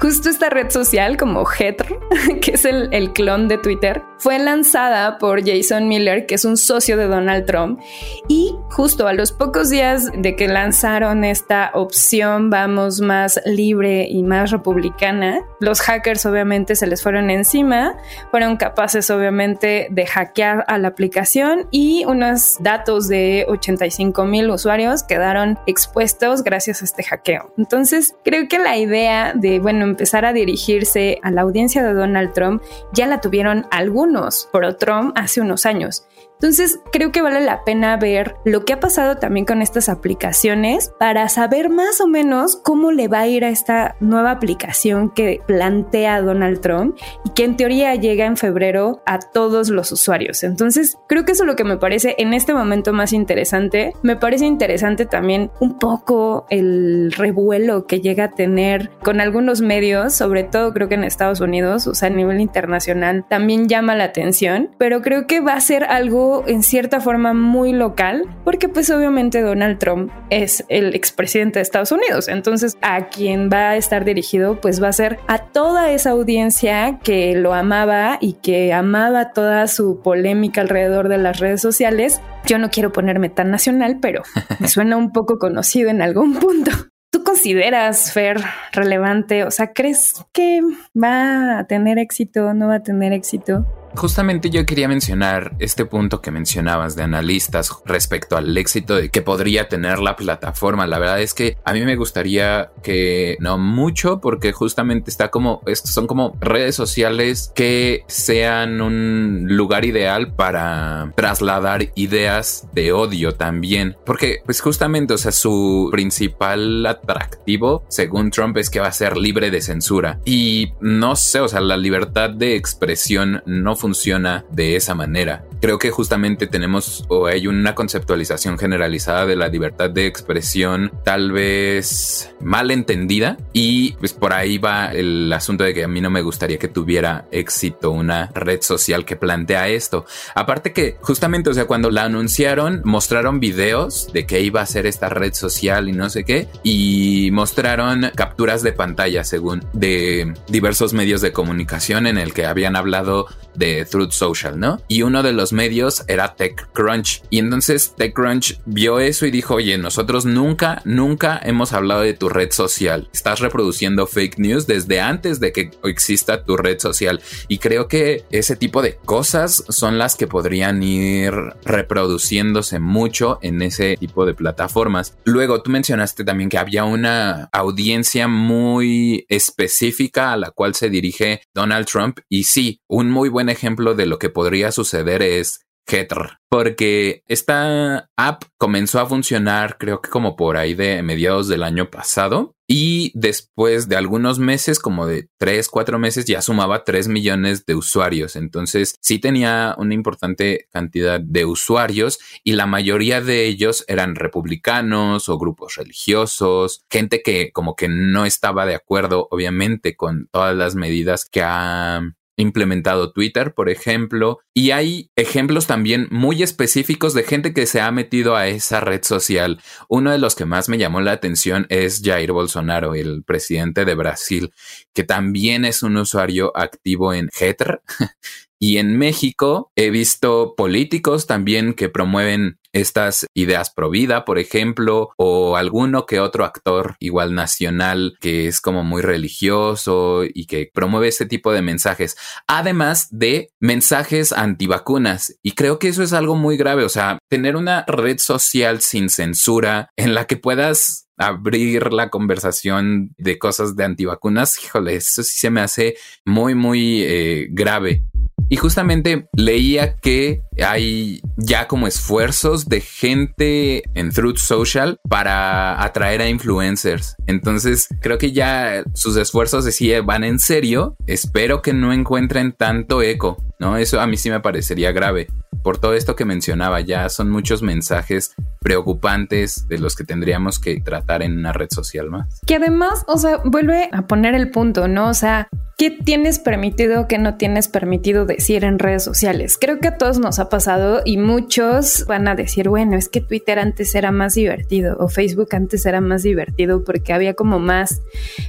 Justo 0.01 0.31
esta 0.31 0.49
red 0.49 0.71
social 0.71 1.15
como 1.15 1.45
Hetr, 1.47 1.99
que 2.41 2.51
es 2.51 2.65
el, 2.65 2.91
el, 2.91 3.13
clon 3.13 3.47
de 3.47 3.59
Twitter, 3.59 4.01
fue 4.17 4.39
lanzada 4.39 5.19
por 5.19 5.45
Jason 5.45 5.87
Miller, 5.87 6.25
que 6.25 6.33
es 6.35 6.43
un 6.43 6.57
socio 6.57 6.97
de 6.97 7.05
Donald 7.05 7.45
Trump. 7.45 7.79
Y 8.27 8.55
justo 8.71 9.07
a 9.07 9.13
los 9.13 9.31
pocos 9.31 9.69
días 9.69 10.11
de 10.17 10.35
que 10.35 10.47
lanzaron 10.47 11.23
esta 11.23 11.69
opción, 11.75 12.49
vamos, 12.49 12.99
más 12.99 13.39
libre 13.45 14.07
y 14.09 14.23
más 14.23 14.49
republicana, 14.49 15.41
los 15.59 15.81
hackers 15.81 16.25
obviamente 16.25 16.75
se 16.75 16.87
les 16.87 17.03
fueron 17.03 17.29
encima, 17.29 17.95
fueron 18.31 18.57
capaces 18.57 19.11
obviamente 19.11 19.87
de 19.91 20.07
hackear 20.07 20.65
a 20.67 20.79
la 20.79 20.87
aplicación 20.87 21.67
y 21.69 22.05
unos 22.05 22.57
datos 22.59 23.07
de 23.07 23.45
85 23.47 24.25
mil 24.25 24.49
usuarios 24.49 25.03
quedaron 25.03 25.59
expuestos 25.67 26.43
gracias 26.43 26.81
a 26.81 26.85
este 26.85 27.03
hackeo. 27.03 27.53
Entonces, 27.55 28.15
creo 28.23 28.47
que 28.47 28.57
la 28.57 28.77
idea 28.77 29.33
de, 29.35 29.59
bueno, 29.59 29.90
empezar 29.91 30.25
a 30.25 30.33
dirigirse 30.33 31.19
a 31.21 31.31
la 31.31 31.41
audiencia 31.41 31.83
de 31.83 31.93
Donald 31.93 32.33
Trump 32.33 32.63
ya 32.93 33.07
la 33.07 33.21
tuvieron 33.21 33.65
algunos 33.69 34.49
pro 34.51 34.75
Trump 34.75 35.13
hace 35.15 35.41
unos 35.41 35.65
años. 35.65 36.07
Entonces, 36.41 36.79
creo 36.91 37.11
que 37.11 37.21
vale 37.21 37.39
la 37.39 37.63
pena 37.63 37.97
ver 37.97 38.35
lo 38.45 38.65
que 38.65 38.73
ha 38.73 38.79
pasado 38.79 39.17
también 39.17 39.45
con 39.45 39.61
estas 39.61 39.89
aplicaciones 39.89 40.91
para 40.97 41.29
saber 41.29 41.69
más 41.69 42.01
o 42.01 42.07
menos 42.07 42.55
cómo 42.55 42.91
le 42.91 43.07
va 43.07 43.19
a 43.19 43.27
ir 43.27 43.45
a 43.45 43.49
esta 43.49 43.95
nueva 43.99 44.31
aplicación 44.31 45.11
que 45.11 45.39
plantea 45.45 46.19
Donald 46.23 46.59
Trump 46.59 46.97
y 47.25 47.29
que 47.29 47.43
en 47.43 47.57
teoría 47.57 47.93
llega 47.93 48.25
en 48.25 48.37
febrero 48.37 49.03
a 49.05 49.19
todos 49.19 49.69
los 49.69 49.91
usuarios. 49.91 50.43
Entonces, 50.43 50.97
creo 51.07 51.25
que 51.25 51.33
eso 51.33 51.43
es 51.43 51.47
lo 51.47 51.55
que 51.55 51.63
me 51.63 51.77
parece 51.77 52.15
en 52.17 52.33
este 52.33 52.55
momento 52.55 52.91
más 52.91 53.13
interesante. 53.13 53.93
Me 54.01 54.15
parece 54.15 54.47
interesante 54.47 55.05
también 55.05 55.51
un 55.59 55.77
poco 55.77 56.47
el 56.49 57.11
revuelo 57.11 57.85
que 57.85 58.01
llega 58.01 58.23
a 58.23 58.31
tener 58.31 58.89
con 59.03 59.21
algunos 59.21 59.61
medios, 59.61 60.15
sobre 60.15 60.43
todo 60.43 60.73
creo 60.73 60.89
que 60.89 60.95
en 60.95 61.03
Estados 61.03 61.39
Unidos, 61.39 61.85
o 61.85 61.93
sea, 61.93 62.07
a 62.07 62.11
nivel 62.11 62.41
internacional, 62.41 63.25
también 63.29 63.69
llama 63.69 63.93
la 63.93 64.05
atención, 64.05 64.71
pero 64.79 65.03
creo 65.03 65.27
que 65.27 65.39
va 65.39 65.53
a 65.53 65.61
ser 65.61 65.83
algo 65.83 66.30
en 66.47 66.63
cierta 66.63 67.01
forma 67.01 67.33
muy 67.33 67.73
local, 67.73 68.23
porque 68.43 68.69
pues 68.69 68.89
obviamente 68.89 69.41
Donald 69.41 69.77
Trump 69.79 70.11
es 70.29 70.63
el 70.69 70.95
expresidente 70.95 71.59
de 71.59 71.63
Estados 71.63 71.91
Unidos, 71.91 72.27
entonces 72.27 72.77
a 72.81 73.09
quien 73.09 73.49
va 73.51 73.69
a 73.69 73.77
estar 73.77 74.05
dirigido 74.05 74.59
pues 74.61 74.81
va 74.81 74.87
a 74.87 74.93
ser 74.93 75.19
a 75.27 75.39
toda 75.39 75.91
esa 75.91 76.11
audiencia 76.11 76.99
que 77.03 77.35
lo 77.35 77.53
amaba 77.53 78.17
y 78.21 78.33
que 78.33 78.73
amaba 78.73 79.33
toda 79.33 79.67
su 79.67 80.01
polémica 80.01 80.61
alrededor 80.61 81.09
de 81.09 81.17
las 81.17 81.39
redes 81.39 81.61
sociales. 81.61 82.21
Yo 82.45 82.57
no 82.57 82.69
quiero 82.69 82.91
ponerme 82.91 83.29
tan 83.29 83.51
nacional, 83.51 83.97
pero 84.01 84.23
me 84.59 84.67
suena 84.67 84.97
un 84.97 85.11
poco 85.11 85.37
conocido 85.37 85.89
en 85.89 86.01
algún 86.01 86.35
punto. 86.35 86.71
¿Tú 87.11 87.23
consideras 87.23 88.13
Fer 88.13 88.37
relevante? 88.71 89.43
O 89.43 89.51
sea, 89.51 89.73
¿crees 89.73 90.13
que 90.31 90.61
va 90.95 91.59
a 91.59 91.67
tener 91.67 91.99
éxito? 91.99 92.53
¿No 92.53 92.69
va 92.69 92.75
a 92.75 92.83
tener 92.83 93.11
éxito? 93.11 93.65
Justamente 93.95 94.49
yo 94.49 94.65
quería 94.65 94.87
mencionar 94.87 95.53
este 95.59 95.85
punto 95.85 96.21
que 96.21 96.31
mencionabas 96.31 96.95
de 96.95 97.03
analistas 97.03 97.71
respecto 97.85 98.37
al 98.37 98.57
éxito 98.57 98.95
que 99.11 99.21
podría 99.21 99.67
tener 99.67 99.99
la 99.99 100.15
plataforma. 100.15 100.87
La 100.87 100.99
verdad 100.99 101.21
es 101.21 101.33
que 101.33 101.57
a 101.65 101.73
mí 101.73 101.81
me 101.81 101.95
gustaría 101.95 102.71
que 102.83 103.37
no 103.39 103.57
mucho 103.57 104.19
porque 104.21 104.51
justamente 104.53 105.09
está 105.09 105.29
como, 105.29 105.61
son 105.73 106.07
como 106.07 106.37
redes 106.39 106.75
sociales 106.75 107.51
que 107.55 108.03
sean 108.07 108.81
un 108.81 109.45
lugar 109.49 109.85
ideal 109.85 110.33
para 110.33 111.11
trasladar 111.15 111.91
ideas 111.95 112.67
de 112.73 112.91
odio 112.91 113.35
también. 113.35 113.97
Porque 114.05 114.41
pues 114.45 114.61
justamente, 114.61 115.13
o 115.13 115.17
sea, 115.17 115.31
su 115.31 115.89
principal 115.91 116.85
atractivo, 116.85 117.83
según 117.89 118.31
Trump, 118.31 118.57
es 118.57 118.69
que 118.69 118.79
va 118.79 118.87
a 118.87 118.93
ser 118.93 119.17
libre 119.17 119.51
de 119.51 119.61
censura. 119.61 120.19
Y 120.25 120.73
no 120.79 121.15
sé, 121.15 121.39
o 121.39 121.47
sea, 121.47 121.61
la 121.61 121.77
libertad 121.77 122.29
de 122.29 122.55
expresión 122.55 123.43
no 123.45 123.75
funciona 123.81 124.45
de 124.51 124.75
esa 124.75 124.93
manera. 124.95 125.43
Creo 125.59 125.77
que 125.77 125.91
justamente 125.91 126.47
tenemos 126.47 127.03
o 127.07 127.27
hay 127.27 127.47
una 127.47 127.75
conceptualización 127.75 128.57
generalizada 128.57 129.25
de 129.25 129.35
la 129.35 129.47
libertad 129.47 129.89
de 129.89 130.07
expresión 130.07 130.91
tal 131.03 131.31
vez 131.31 132.33
mal 132.39 132.71
entendida 132.71 133.37
y 133.53 133.93
pues 133.93 134.13
por 134.13 134.33
ahí 134.33 134.57
va 134.57 134.87
el 134.87 135.31
asunto 135.33 135.63
de 135.63 135.73
que 135.73 135.83
a 135.83 135.87
mí 135.87 135.99
no 136.01 136.09
me 136.09 136.21
gustaría 136.21 136.57
que 136.57 136.67
tuviera 136.67 137.25
éxito 137.31 137.91
una 137.91 138.31
red 138.33 138.61
social 138.61 139.03
que 139.03 139.15
plantea 139.15 139.67
esto. 139.67 140.05
Aparte 140.35 140.73
que 140.73 140.97
justamente, 141.01 141.49
o 141.49 141.53
sea, 141.53 141.65
cuando 141.65 141.89
la 141.89 142.03
anunciaron, 142.03 142.81
mostraron 142.85 143.39
videos 143.39 144.11
de 144.13 144.25
que 144.25 144.41
iba 144.41 144.61
a 144.61 144.65
ser 144.65 144.85
esta 144.85 145.09
red 145.09 145.33
social 145.33 145.89
y 145.89 145.91
no 145.91 146.09
sé 146.09 146.23
qué, 146.23 146.47
y 146.63 147.29
mostraron 147.31 148.11
capturas 148.15 148.61
de 148.61 148.73
pantalla 148.73 149.23
según 149.23 149.63
de 149.73 150.33
diversos 150.47 150.93
medios 150.93 151.21
de 151.21 151.31
comunicación 151.31 152.07
en 152.07 152.17
el 152.17 152.33
que 152.33 152.45
habían 152.45 152.75
hablado 152.75 153.27
de 153.55 153.70
Truth 153.89 154.11
Social, 154.11 154.59
¿no? 154.59 154.81
Y 154.87 155.01
uno 155.03 155.23
de 155.23 155.33
los 155.33 155.53
medios 155.53 156.03
era 156.07 156.35
TechCrunch. 156.35 157.23
Y 157.29 157.39
entonces 157.39 157.93
TechCrunch 157.95 158.59
vio 158.65 158.99
eso 158.99 159.25
y 159.25 159.31
dijo, 159.31 159.55
oye, 159.55 159.77
nosotros 159.77 160.25
nunca, 160.25 160.81
nunca 160.85 161.39
hemos 161.43 161.73
hablado 161.73 162.01
de 162.01 162.13
tu 162.13 162.29
red 162.29 162.51
social. 162.51 163.09
Estás 163.13 163.39
reproduciendo 163.39 164.07
fake 164.07 164.37
news 164.37 164.67
desde 164.67 164.99
antes 164.99 165.39
de 165.39 165.51
que 165.51 165.71
exista 165.83 166.43
tu 166.43 166.57
red 166.57 166.79
social. 166.79 167.21
Y 167.47 167.57
creo 167.57 167.87
que 167.87 168.25
ese 168.31 168.55
tipo 168.55 168.81
de 168.81 168.95
cosas 168.95 169.63
son 169.69 169.97
las 169.97 170.15
que 170.15 170.27
podrían 170.27 170.83
ir 170.83 171.33
reproduciéndose 171.63 172.79
mucho 172.79 173.39
en 173.41 173.61
ese 173.61 173.97
tipo 173.97 174.25
de 174.25 174.33
plataformas. 174.33 175.17
Luego, 175.23 175.61
tú 175.61 175.71
mencionaste 175.71 176.23
también 176.23 176.49
que 176.49 176.57
había 176.57 176.83
una 176.83 177.49
audiencia 177.51 178.27
muy 178.27 179.25
específica 179.29 180.33
a 180.33 180.37
la 180.37 180.51
cual 180.51 180.75
se 180.75 180.89
dirige 180.89 181.41
Donald 181.53 181.87
Trump. 181.87 182.19
Y 182.29 182.43
sí, 182.43 182.81
un 182.87 183.09
muy 183.09 183.29
buen 183.29 183.49
ejemplo 183.49 183.60
de 183.61 184.05
lo 184.05 184.17
que 184.19 184.29
podría 184.29 184.71
suceder 184.71 185.21
es 185.21 185.65
Heter, 185.87 186.37
porque 186.49 187.23
esta 187.27 188.09
app 188.15 188.43
comenzó 188.57 188.99
a 188.99 189.05
funcionar 189.05 189.77
creo 189.77 190.01
que 190.01 190.09
como 190.09 190.35
por 190.35 190.57
ahí 190.57 190.73
de 190.73 191.01
mediados 191.03 191.47
del 191.47 191.63
año 191.63 191.89
pasado 191.89 192.55
y 192.67 193.11
después 193.15 193.89
de 193.89 193.97
algunos 193.97 194.39
meses, 194.39 194.79
como 194.79 195.05
de 195.05 195.27
3, 195.39 195.67
4 195.67 195.99
meses, 195.99 196.23
ya 196.23 196.41
sumaba 196.41 196.85
3 196.85 197.09
millones 197.09 197.65
de 197.65 197.75
usuarios. 197.75 198.37
Entonces 198.37 198.95
sí 199.01 199.19
tenía 199.19 199.75
una 199.77 199.93
importante 199.93 200.67
cantidad 200.71 201.19
de 201.19 201.43
usuarios 201.43 202.19
y 202.45 202.53
la 202.53 202.67
mayoría 202.67 203.19
de 203.19 203.45
ellos 203.45 203.83
eran 203.89 204.15
republicanos 204.15 205.27
o 205.27 205.37
grupos 205.37 205.75
religiosos, 205.75 206.85
gente 206.89 207.21
que 207.21 207.51
como 207.51 207.75
que 207.75 207.89
no 207.89 208.25
estaba 208.25 208.65
de 208.65 208.75
acuerdo 208.75 209.27
obviamente 209.31 209.97
con 209.97 210.29
todas 210.31 210.55
las 210.55 210.75
medidas 210.75 211.27
que 211.29 211.41
ha 211.43 212.01
implementado 212.41 213.13
Twitter, 213.13 213.53
por 213.53 213.69
ejemplo, 213.69 214.39
y 214.53 214.71
hay 214.71 215.09
ejemplos 215.15 215.67
también 215.67 216.07
muy 216.11 216.43
específicos 216.43 217.13
de 217.13 217.23
gente 217.23 217.53
que 217.53 217.65
se 217.65 217.81
ha 217.81 217.91
metido 217.91 218.35
a 218.35 218.47
esa 218.47 218.81
red 218.81 219.03
social. 219.03 219.61
Uno 219.87 220.11
de 220.11 220.17
los 220.17 220.35
que 220.35 220.45
más 220.45 220.67
me 220.67 220.77
llamó 220.77 221.01
la 221.01 221.13
atención 221.13 221.65
es 221.69 222.01
Jair 222.03 222.31
Bolsonaro, 222.31 222.95
el 222.95 223.23
presidente 223.23 223.85
de 223.85 223.95
Brasil, 223.95 224.51
que 224.93 225.03
también 225.03 225.65
es 225.65 225.83
un 225.83 225.97
usuario 225.97 226.51
activo 226.55 227.13
en 227.13 227.29
Heter 227.39 227.81
Y 228.63 228.77
en 228.77 228.95
México 228.95 229.71
he 229.75 229.89
visto 229.89 230.53
políticos 230.55 231.25
también 231.25 231.73
que 231.73 231.89
promueven 231.89 232.59
estas 232.73 233.25
ideas 233.33 233.69
pro 233.69 233.89
vida, 233.89 234.25
por 234.25 234.39
ejemplo, 234.39 235.09
o 235.17 235.57
alguno 235.57 236.05
que 236.05 236.19
otro 236.19 236.45
actor 236.45 236.95
igual 236.99 237.35
nacional 237.35 238.17
que 238.19 238.47
es 238.47 238.61
como 238.61 238.83
muy 238.83 239.01
religioso 239.01 240.23
y 240.23 240.45
que 240.45 240.69
promueve 240.73 241.09
ese 241.09 241.25
tipo 241.25 241.51
de 241.51 241.61
mensajes, 241.61 242.15
además 242.47 243.07
de 243.11 243.49
mensajes 243.59 244.31
antivacunas. 244.33 245.35
Y 245.43 245.51
creo 245.51 245.79
que 245.79 245.89
eso 245.89 246.03
es 246.03 246.13
algo 246.13 246.35
muy 246.35 246.57
grave, 246.57 246.83
o 246.83 246.89
sea, 246.89 247.19
tener 247.29 247.55
una 247.55 247.85
red 247.87 248.17
social 248.19 248.81
sin 248.81 249.09
censura 249.09 249.89
en 249.95 250.13
la 250.13 250.25
que 250.25 250.37
puedas 250.37 251.07
abrir 251.17 251.93
la 251.93 252.09
conversación 252.09 253.13
de 253.17 253.37
cosas 253.37 253.75
de 253.75 253.83
antivacunas, 253.83 254.57
híjole, 254.63 254.95
eso 254.95 255.23
sí 255.23 255.37
se 255.37 255.49
me 255.49 255.61
hace 255.61 255.95
muy, 256.25 256.55
muy 256.55 257.03
eh, 257.03 257.47
grave. 257.51 258.03
Y 258.49 258.57
justamente 258.57 259.29
leía 259.33 259.97
que 259.97 260.41
hay 260.63 261.21
ya 261.37 261.67
como 261.67 261.87
esfuerzos 261.87 262.67
de 262.67 262.81
gente 262.81 263.83
en 263.93 264.11
Truth 264.11 264.37
Social 264.37 264.99
para 265.07 265.83
atraer 265.83 266.21
a 266.21 266.29
influencers. 266.29 267.15
Entonces 267.27 267.87
creo 268.01 268.17
que 268.17 268.31
ya 268.31 268.83
sus 268.93 269.17
esfuerzos 269.17 269.65
sí 269.65 269.91
van 269.99 270.23
en 270.23 270.39
serio. 270.39 270.95
Espero 271.07 271.61
que 271.61 271.73
no 271.73 271.93
encuentren 271.93 272.53
tanto 272.53 273.01
eco, 273.01 273.43
¿no? 273.59 273.77
Eso 273.77 273.99
a 273.99 274.07
mí 274.07 274.17
sí 274.17 274.29
me 274.29 274.39
parecería 274.39 274.91
grave. 274.91 275.27
Por 275.63 275.77
todo 275.77 275.93
esto 275.93 276.15
que 276.15 276.25
mencionaba, 276.25 276.81
ya 276.81 277.07
son 277.09 277.29
muchos 277.29 277.61
mensajes 277.61 278.33
preocupantes 278.61 279.67
de 279.67 279.77
los 279.77 279.95
que 279.95 280.03
tendríamos 280.03 280.59
que 280.59 280.81
tratar 280.81 281.21
en 281.21 281.37
una 281.37 281.53
red 281.53 281.67
social 281.69 282.09
más. 282.09 282.39
Que 282.47 282.55
además, 282.55 283.03
o 283.07 283.17
sea, 283.17 283.37
vuelve 283.43 283.89
a 283.91 284.07
poner 284.07 284.33
el 284.33 284.49
punto, 284.49 284.87
¿no? 284.87 285.09
O 285.09 285.13
sea, 285.13 285.49
¿Qué 285.81 285.89
tienes 285.89 286.37
permitido, 286.37 287.07
qué 287.07 287.17
no 287.17 287.37
tienes 287.37 287.67
permitido 287.67 288.27
decir 288.27 288.65
en 288.65 288.77
redes 288.77 289.03
sociales? 289.03 289.57
Creo 289.59 289.79
que 289.79 289.87
a 289.87 289.97
todos 289.97 290.19
nos 290.19 290.37
ha 290.37 290.47
pasado 290.51 291.01
y 291.03 291.17
muchos 291.17 292.05
van 292.05 292.27
a 292.27 292.35
decir, 292.35 292.69
bueno, 292.69 292.95
es 292.95 293.09
que 293.09 293.21
Twitter 293.21 293.57
antes 293.57 293.95
era 293.95 294.11
más 294.11 294.35
divertido 294.35 294.95
o 294.99 295.09
Facebook 295.09 295.49
antes 295.55 295.87
era 295.87 296.01
más 296.01 296.21
divertido 296.21 296.83
porque 296.83 297.13
había 297.13 297.33
como 297.33 297.57
más 297.57 298.01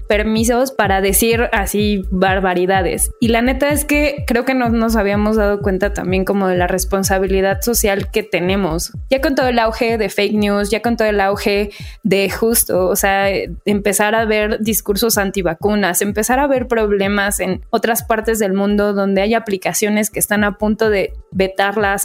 permisos 0.08 0.72
para 0.72 1.00
decir 1.00 1.48
así 1.52 2.04
barbaridades. 2.10 3.10
Y 3.20 3.28
la 3.28 3.40
neta 3.40 3.70
es 3.70 3.86
que 3.86 4.24
creo 4.26 4.44
que 4.44 4.52
no 4.52 4.68
nos 4.68 4.96
habíamos 4.96 5.36
dado 5.36 5.60
cuenta 5.60 5.94
también 5.94 6.26
como 6.26 6.48
de 6.48 6.56
la 6.56 6.66
responsabilidad 6.66 7.62
social 7.62 8.10
que 8.10 8.22
tenemos. 8.22 8.92
Ya 9.08 9.22
con 9.22 9.34
todo 9.34 9.48
el 9.48 9.58
auge 9.58 9.96
de 9.96 10.10
fake 10.10 10.34
news, 10.34 10.70
ya 10.70 10.82
con 10.82 10.98
todo 10.98 11.08
el 11.08 11.20
auge 11.20 11.70
de 12.02 12.28
justo, 12.28 12.88
o 12.88 12.96
sea, 12.96 13.28
empezar 13.64 14.14
a 14.14 14.24
ver 14.24 14.58
discursos 14.60 15.16
antivacunas, 15.16 16.02
empezar 16.02 16.40
a 16.40 16.46
ver 16.46 16.66
problemas 16.66 17.40
en 17.40 17.64
otras 17.70 18.02
partes 18.02 18.38
del 18.38 18.52
mundo 18.52 18.92
donde 18.92 19.22
hay 19.22 19.34
aplicaciones 19.34 20.10
que 20.10 20.18
están 20.18 20.44
a 20.44 20.58
punto 20.58 20.90
de 20.90 21.14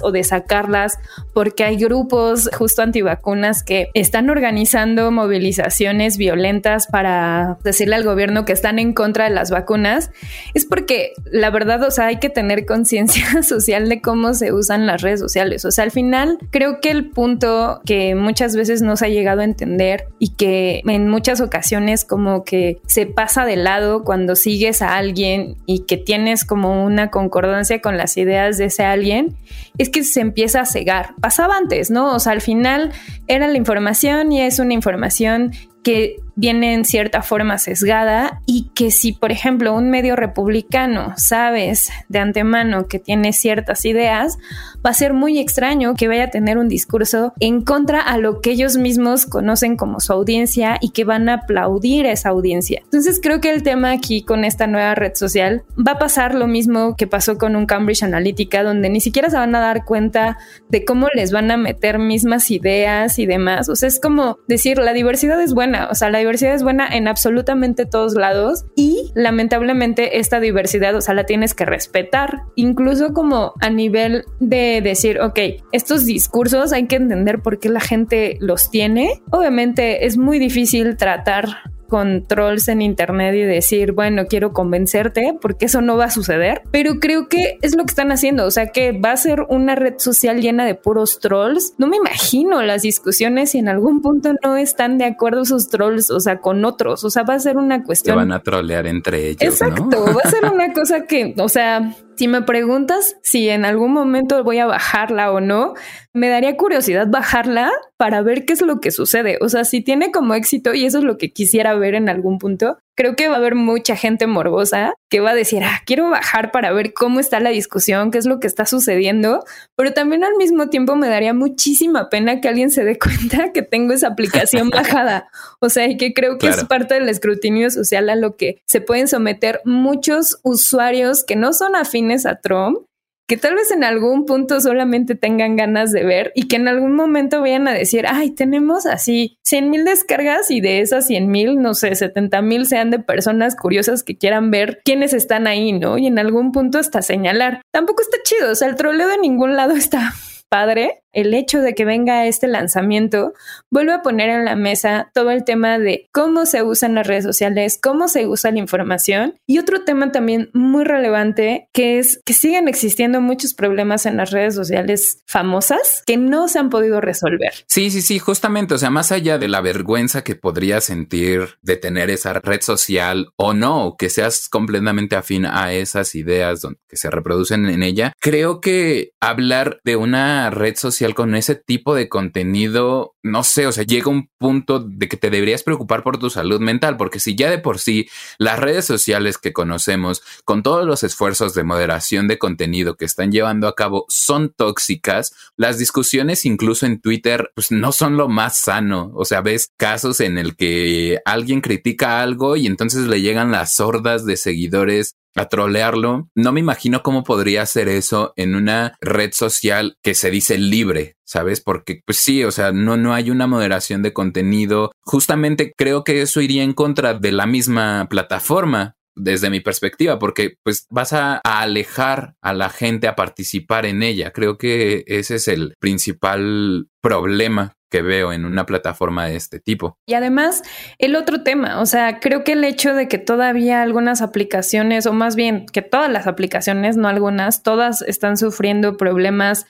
o 0.02 0.12
de 0.12 0.24
sacarlas 0.24 1.00
porque 1.34 1.64
hay 1.64 1.78
grupos 1.78 2.50
justo 2.58 2.82
antivacunas 2.82 3.64
que 3.64 3.90
están 3.94 4.30
organizando 4.30 5.12
movilizaciones 5.12 6.18
violentas 6.18 6.88
para 6.88 7.58
decirle 7.64 7.96
al 7.96 8.04
gobierno 8.04 8.46
que 8.46 8.54
están 8.54 8.80
en 8.80 8.94
contra 8.94 9.26
de 9.26 9.32
las 9.32 9.52
vacunas, 9.52 10.12
es 10.54 10.66
porque 10.66 11.14
la 11.32 11.50
verdad, 11.50 11.84
o 11.84 11.92
sea, 11.92 12.08
hay 12.08 12.18
que 12.18 12.30
tener 12.30 12.66
conciencia 12.66 13.44
social 13.44 13.90
de 13.90 14.02
cómo 14.02 14.34
se 14.34 14.54
usan 14.54 14.86
las 14.86 15.02
redes 15.02 15.20
sociales. 15.20 15.66
O 15.66 15.72
sea, 15.72 15.84
al 15.84 15.92
final 15.92 16.38
creo 16.50 16.80
que 16.82 16.92
el 16.92 17.10
punto 17.10 17.82
que 17.86 18.16
muchas 18.16 18.56
veces 18.56 18.82
no 18.82 18.98
se 18.98 19.06
ha 19.06 19.10
llegado 19.10 19.42
a 19.42 19.46
entender 19.46 20.06
y 20.20 20.30
que 20.30 20.82
en 20.86 21.10
muchas 21.10 21.42
ocasiones 21.42 22.06
como 22.06 22.44
que 22.44 22.80
se 22.88 23.06
pasa 23.06 23.46
de 23.46 23.56
lado 23.56 24.04
cuando 24.04 24.36
sigues 24.36 24.82
a 24.82 24.98
alguien 24.98 25.56
y 25.66 25.86
que 25.86 25.98
tienes 25.98 26.46
como 26.46 26.84
una 26.84 27.10
concordancia 27.10 27.82
con 27.82 27.98
las 27.98 28.18
ideas 28.18 28.58
de 28.58 28.66
ese 28.66 28.84
alguien, 28.84 29.36
es 29.78 29.90
que 29.90 30.04
se 30.04 30.22
empieza 30.22 30.62
a 30.62 30.66
cegar. 30.66 31.16
Pasaba 31.22 31.58
antes, 31.58 31.90
¿no? 31.90 32.14
O 32.14 32.20
sea, 32.20 32.32
al 32.34 32.42
final 32.42 32.92
era 33.28 33.48
la 33.48 33.58
información 33.58 34.32
y 34.32 34.42
es 34.42 34.60
una 34.60 34.74
información 34.74 35.52
que 35.84 36.18
viene 36.38 36.74
en 36.74 36.86
cierta 36.86 37.22
forma 37.22 37.58
sesgada 37.58 38.42
y 38.46 38.70
que 38.74 38.92
si, 38.92 39.12
por 39.12 39.32
ejemplo, 39.32 39.74
un 39.74 39.90
medio 39.90 40.16
republicano 40.16 41.14
sabes 41.18 41.90
de 42.08 42.20
antemano 42.20 42.88
que 42.88 43.00
tiene 43.00 43.34
ciertas 43.34 43.84
ideas, 43.86 44.38
va 44.86 44.92
a 44.92 44.94
ser 44.94 45.14
muy 45.14 45.40
extraño 45.40 45.96
que 45.96 46.08
vaya 46.08 46.26
a 46.26 46.30
tener 46.30 46.58
un 46.58 46.70
discurso 46.70 47.34
en 47.40 47.62
contra 47.62 48.02
a 48.02 48.18
lo 48.18 48.40
que 48.40 48.52
ellos 48.52 48.78
mismos 48.78 49.26
conocen 49.26 49.76
como 49.76 50.00
su 50.00 50.14
audiencia 50.14 50.78
y 50.80 50.92
que 50.92 51.04
van 51.04 51.28
a 51.28 51.34
aplaudir 51.34 52.06
a 52.06 52.12
esa 52.12 52.30
audiencia. 52.30 52.82
Entonces 52.84 53.20
creo 53.22 53.42
que 53.42 53.50
el 53.50 53.64
tema 53.64 53.92
aquí 53.92 54.22
con 54.22 54.46
esta 54.46 54.68
nueva 54.68 54.96
red 54.96 55.16
social 55.16 55.64
va 55.76 55.94
a 55.94 56.00
pasar 56.00 56.36
lo 56.36 56.48
mismo 56.48 56.96
que 56.96 57.08
pasó 57.08 57.38
con 57.40 57.56
un 57.56 57.66
Cambridge 57.66 58.04
Analytica, 58.04 58.64
donde 58.64 58.90
ni 58.90 59.02
siquiera 59.02 59.32
se 59.32 59.38
van 59.38 59.56
a 59.56 59.60
dar 59.60 59.86
cuenta 59.86 60.38
de 60.70 60.86
cómo 60.86 61.08
les 61.16 61.32
van 61.32 61.50
a 61.50 61.58
meter 61.58 61.98
mismas 61.98 62.52
ideas 62.52 63.18
y 63.18 63.26
demás. 63.26 63.70
O 63.70 63.76
sea, 63.76 63.88
es 63.88 64.00
como 64.00 64.38
decir, 64.48 64.78
la 64.78 64.94
diversidad 64.94 65.42
es 65.42 65.54
buena, 65.54 65.90
o 65.90 65.96
sea, 65.96 66.10
la 66.12 66.20
diversidad 66.28 66.54
es 66.54 66.64
buena 66.64 66.88
en 66.88 67.08
absolutamente 67.08 67.86
todos 67.86 68.14
lados 68.16 68.66
y 68.76 69.12
lamentablemente 69.16 70.20
esta 70.20 70.40
diversidad, 70.40 70.96
o 70.96 71.02
sea, 71.02 71.14
la 71.14 71.26
tienes 71.26 71.54
que 71.54 71.66
respetar, 71.66 72.42
incluso 72.56 73.14
como 73.14 73.54
a 73.62 73.70
nivel 73.70 74.26
de 74.40 74.82
decir, 74.84 75.22
ok, 75.22 75.40
estos 75.72 76.06
discursos 76.06 76.74
hay 76.74 76.88
que 76.88 76.98
entender 76.98 77.40
por 77.40 77.60
qué 77.60 77.70
la 77.70 77.80
gente 77.80 78.38
los 78.40 78.70
tiene. 78.70 79.22
Obviamente 79.32 80.06
es 80.06 80.18
muy 80.18 80.38
difícil 80.38 80.98
tratar 80.98 81.48
controls 81.88 82.68
en 82.68 82.82
internet 82.82 83.36
y 83.36 83.42
decir, 83.42 83.94
bueno, 83.94 84.26
quiero 84.28 84.54
convencerte, 84.54 85.38
porque 85.42 85.66
eso 85.66 85.82
no 85.82 85.98
va 85.98 86.06
a 86.06 86.12
suceder. 86.12 86.62
Pero 86.72 87.00
creo 87.00 87.28
que 87.28 87.58
es 87.62 87.76
lo 87.76 87.84
que 87.84 87.92
están 87.92 88.12
haciendo. 88.12 88.46
O 88.46 88.52
sea, 88.52 88.68
que 88.68 88.92
va 88.92 89.12
a 89.12 89.18
ser 89.18 89.42
una 89.50 89.76
red 89.76 89.96
social 89.98 90.42
llena 90.42 90.66
de 90.66 90.76
puros 90.76 91.20
trolls. 91.20 91.74
No 91.78 91.88
me 91.88 91.98
imagino 91.98 92.62
las 92.62 92.82
discusiones 92.82 93.52
si 93.52 93.60
en 93.60 93.70
algún 93.70 94.02
punto 94.02 94.34
no 94.44 94.58
están 94.58 94.98
de 94.98 95.06
acuerdo 95.06 95.42
esos 95.42 95.70
trolls, 95.70 96.12
o 96.12 96.20
sea, 96.20 96.40
con 96.40 96.64
otros. 96.66 97.04
O 97.04 97.10
sea, 97.10 97.24
va 97.24 97.36
a 97.36 97.40
ser 97.40 97.58
una 97.58 97.84
cuestión. 97.84 98.14
Se 98.14 98.18
van 98.18 98.32
a 98.32 98.42
trolear 98.42 98.88
entre 98.88 99.30
ellos. 99.30 99.42
Exacto. 99.42 100.06
Va 100.06 100.22
a 100.24 100.30
ser 100.30 100.46
una 100.52 100.74
cosa 100.78 101.06
que, 101.06 101.34
o 101.38 101.50
sea, 101.50 101.96
Si 102.18 102.28
me 102.28 102.42
preguntas 102.42 103.16
si 103.22 103.48
en 103.48 103.64
algún 103.64 103.94
momento 103.94 104.44
voy 104.44 104.58
a 104.58 104.66
bajarla 104.66 105.32
o 105.32 105.40
no, 105.40 105.76
me 106.14 106.30
daría 106.30 106.58
curiosidad 106.58 107.06
bajarla 107.08 107.72
para 107.96 108.24
ver 108.24 108.44
qué 108.46 108.54
es 108.54 108.62
lo 108.64 108.80
que 108.80 108.90
sucede. 108.90 109.38
O 109.40 109.50
sea, 109.50 109.66
si 109.66 109.82
tiene 109.82 110.12
como 110.12 110.34
éxito 110.34 110.74
y 110.74 110.86
eso 110.86 110.98
es 110.98 111.04
lo 111.04 111.18
que 111.18 111.32
quisiera 111.32 111.76
ver 111.76 111.94
en 111.94 112.10
algún 112.10 112.40
punto, 112.40 112.80
creo 112.98 113.16
que 113.16 113.28
va 113.28 113.36
a 113.36 113.38
haber 113.38 113.54
mucha 113.54 113.96
gente 113.96 114.26
morbosa 114.26 114.96
que 115.08 115.20
va 115.20 115.30
a 115.30 115.36
decir, 115.36 115.64
ah, 115.64 115.82
quiero 115.86 116.10
bajar 116.10 116.52
para 116.52 116.74
ver 116.74 116.94
cómo 116.94 117.20
está 117.20 117.40
la 117.40 117.52
discusión, 117.52 118.10
qué 118.10 118.18
es 118.18 118.26
lo 118.26 118.40
que 118.40 118.48
está 118.48 118.66
sucediendo, 118.66 119.46
pero 119.76 119.94
también 119.94 120.24
al 120.24 120.36
mismo 120.36 120.70
tiempo 120.70 120.96
me 120.96 121.08
daría 121.08 121.34
muchísima 121.34 122.10
pena 122.10 122.42
que 122.42 122.50
alguien 122.50 122.72
se 122.72 122.84
dé 122.84 122.98
cuenta 123.00 123.54
que 123.54 123.62
tengo 123.62 123.94
esa 123.94 124.08
aplicación 124.08 124.72
bajada. 124.72 125.30
O 125.60 125.70
sea, 125.70 125.88
y 125.88 125.96
que 125.96 126.14
creo 126.14 126.40
que 126.40 126.48
es 126.48 126.66
parte 126.66 126.96
del 126.96 127.08
escrutinio 127.08 127.70
social 127.70 128.10
a 128.10 128.16
lo 128.16 128.36
que 128.36 128.62
se 128.66 128.82
pueden 128.82 129.08
someter 129.08 129.62
muchos 129.64 130.40
usuarios 130.42 131.24
que 131.24 131.36
no 131.36 131.54
son 131.54 131.76
afines 131.76 132.26
a 132.26 132.42
Trump 132.42 132.80
que 133.28 133.36
tal 133.36 133.56
vez 133.56 133.72
en 133.72 133.84
algún 133.84 134.26
punto 134.26 134.62
solamente 134.62 135.16
tengan 135.16 135.58
ganas 135.58 135.92
de 135.92 136.04
ver 136.06 136.32
y 136.34 136.48
que 136.48 136.56
en 136.56 136.68
algún 136.68 136.96
momento 136.96 137.42
vayan 137.42 137.68
a 137.68 137.74
decir, 137.74 138.06
ay, 138.08 138.32
tenemos 138.32 138.86
así 138.86 139.38
100 139.44 139.70
mil 139.70 139.84
descargas 139.84 140.50
y 140.50 140.62
de 140.62 140.80
esas 140.80 141.08
100 141.08 141.30
mil, 141.30 141.62
no 141.62 141.74
sé, 141.74 141.94
70 141.94 142.42
mil 142.42 142.66
sean 142.66 142.90
de 142.90 143.00
personas 143.00 143.56
curiosas 143.56 144.04
que 144.04 144.18
quieran 144.18 144.50
ver 144.50 144.82
quiénes 144.86 145.14
están 145.14 145.46
ahí, 145.46 145.74
¿no? 145.74 145.98
Y 145.98 146.08
en 146.08 146.20
algún 146.20 146.54
punto 146.54 146.80
hasta 146.80 147.02
señalar. 147.02 147.62
Tampoco 147.72 148.02
está 148.02 148.18
chido, 148.24 148.52
o 148.52 148.56
sea, 148.56 148.70
el 148.70 148.76
troleo 148.76 149.10
de 149.10 149.18
ningún 149.18 149.58
lado 149.58 149.74
está 149.76 150.14
padre, 150.50 151.04
el 151.18 151.34
hecho 151.34 151.62
de 151.62 151.74
que 151.74 151.84
venga 151.84 152.28
este 152.28 152.48
lanzamiento 152.48 153.34
vuelve 153.72 153.92
a 153.92 154.04
poner 154.04 154.30
en 154.30 154.46
la 154.46 154.56
mesa 154.56 155.10
todo 155.16 155.32
el 155.32 155.44
tema 155.44 155.80
de 155.80 156.08
cómo 156.12 156.46
se 156.46 156.62
usan 156.62 156.94
las 156.94 157.08
redes 157.08 157.24
sociales, 157.24 157.80
cómo 157.82 158.08
se 158.08 158.28
usa 158.28 158.52
la 158.52 158.60
información 158.60 159.34
y 159.48 159.58
otro 159.58 159.84
tema 159.84 160.12
también 160.12 160.52
muy 160.54 160.84
relevante 160.84 161.70
que 161.74 161.98
es 161.98 162.22
que 162.24 162.34
siguen 162.34 162.68
existiendo 162.68 163.20
muchos 163.20 163.56
problemas 163.56 164.06
en 164.06 164.16
las 164.16 164.30
redes 164.30 164.54
sociales 164.54 165.24
famosas 165.26 166.04
que 166.06 166.18
no 166.18 166.48
se 166.48 166.60
han 166.60 166.70
podido 166.70 167.02
resolver. 167.02 167.52
Sí, 167.66 167.90
sí, 167.90 168.04
sí, 168.04 168.20
justamente, 168.20 168.76
o 168.76 168.78
sea, 168.78 168.92
más 168.92 169.12
allá 169.12 169.40
de 169.40 169.48
la 169.48 169.62
vergüenza 169.62 170.24
que 170.24 170.36
podría 170.36 170.82
sentir 170.82 171.58
de 171.64 171.78
tener 171.78 172.12
esa 172.12 172.34
red 172.34 172.62
social 172.62 173.30
o 173.38 173.56
no, 173.56 173.96
que 173.98 174.12
seas 174.12 174.50
completamente 174.50 175.16
afín 175.16 175.48
a 175.48 175.74
esas 175.74 176.14
ideas 176.14 176.62
que 176.88 176.96
se 176.96 177.10
reproducen 177.10 177.66
en 177.66 177.82
ella, 177.82 178.14
creo 178.20 178.62
que 178.62 179.14
hablar 179.20 179.80
de 179.84 179.96
una 179.96 180.52
red 180.52 180.76
social 180.76 181.07
con 181.16 181.36
ese 181.36 181.56
tipo 181.56 181.96
de 181.96 182.10
contenido, 182.10 183.16
no 183.24 183.44
sé, 183.44 183.68
o 183.68 183.72
sea, 183.72 183.84
llega 183.84 184.10
un 184.10 184.30
punto 184.38 184.80
de 184.80 185.08
que 185.08 185.18
te 185.18 185.30
deberías 185.30 185.64
preocupar 185.64 186.04
por 186.04 186.18
tu 186.18 186.30
salud 186.30 186.60
mental, 186.60 186.98
porque 186.98 187.20
si 187.20 187.36
ya 187.36 187.50
de 187.50 187.60
por 187.60 187.80
sí 187.80 188.10
las 188.38 188.60
redes 188.60 188.86
sociales 188.86 189.38
que 189.38 189.54
conocemos, 189.54 190.24
con 190.46 190.64
todos 190.64 190.86
los 190.86 191.04
esfuerzos 191.04 191.54
de 191.54 191.64
moderación 191.64 192.28
de 192.28 192.38
contenido 192.38 192.96
que 192.96 193.06
están 193.06 193.32
llevando 193.32 193.68
a 193.68 193.76
cabo, 193.76 194.06
son 194.10 194.54
tóxicas, 194.56 195.34
las 195.56 195.78
discusiones 195.78 196.46
incluso 196.46 196.86
en 196.86 197.02
Twitter, 197.02 197.52
pues 197.56 197.72
no 197.72 197.92
son 197.92 198.18
lo 198.18 198.28
más 198.28 198.58
sano. 198.58 199.12
O 199.16 199.26
sea, 199.26 199.42
ves 199.42 199.72
casos 199.78 200.20
en 200.20 200.38
el 200.38 200.56
que 200.56 201.20
alguien 201.26 201.62
critica 201.62 202.22
algo 202.22 202.56
y 202.56 202.68
entonces 202.68 203.08
le 203.08 203.22
llegan 203.22 203.52
las 203.52 203.80
hordas 203.80 204.26
de 204.26 204.38
seguidores 204.38 205.16
a 205.38 205.48
trolearlo. 205.48 206.30
No 206.36 206.52
me 206.52 206.60
imagino 206.60 207.04
cómo 207.04 207.24
podría 207.24 207.62
hacer 207.62 207.88
eso 207.88 208.34
en 208.36 208.56
una 208.56 208.98
red 209.02 209.32
social 209.34 209.96
que 210.04 210.16
se 210.16 210.32
dice 210.32 210.58
libre, 210.58 211.16
¿sabes? 211.26 211.62
Porque 211.62 212.02
pues 212.06 212.18
sí, 212.18 212.44
o 212.44 212.52
sea, 212.52 212.72
no, 212.72 212.98
no 212.98 213.14
hay 213.14 213.30
una 213.30 213.48
moderación 213.48 214.02
de 214.02 214.14
contenido. 214.14 214.92
Justamente 215.02 215.72
creo 215.78 216.04
que 216.04 216.22
eso 216.22 216.42
iría 216.42 216.64
en 216.64 216.74
contra 216.74 217.14
de 217.14 217.32
la 217.32 217.46
misma 217.46 218.08
plataforma 218.10 218.96
desde 219.16 219.50
mi 219.50 219.60
perspectiva, 219.60 220.20
porque 220.20 220.58
pues 220.64 220.86
vas 220.92 221.12
a, 221.12 221.42
a, 221.44 221.62
alejar 221.62 222.36
a 222.42 222.54
la 222.54 222.70
gente 222.70 223.08
a 223.08 223.16
participar 223.16 223.86
en 223.86 224.04
ella. 224.04 224.32
Creo 224.32 224.58
que 224.58 225.04
ese 225.08 225.36
es 225.36 225.48
el 225.48 225.74
principal 225.80 226.88
problema 227.02 227.77
que 227.90 228.02
veo 228.02 228.34
en 228.34 228.46
una 228.46 228.66
plataforma 228.66 229.26
de 229.26 229.36
este 229.36 229.60
tipo. 229.60 229.98
Y 230.06 230.14
además, 230.14 230.64
el 230.98 231.16
otro 231.16 231.44
tema, 231.44 231.80
o 231.82 231.86
sea, 231.86 232.20
creo 232.20 232.44
que 232.44 232.54
el 232.54 232.64
hecho 232.64 232.94
de 232.94 233.08
que 233.08 233.18
todavía 233.18 233.82
algunas 233.82 234.22
aplicaciones, 234.22 235.06
o 235.06 235.14
más 235.14 235.36
bien 235.36 235.66
que 235.68 235.82
todas 235.82 236.12
las 236.12 236.28
aplicaciones, 236.28 236.98
no 236.98 237.08
algunas, 237.08 237.64
todas 237.64 238.02
están 238.02 238.38
sufriendo 238.38 238.98
problemas 238.98 239.66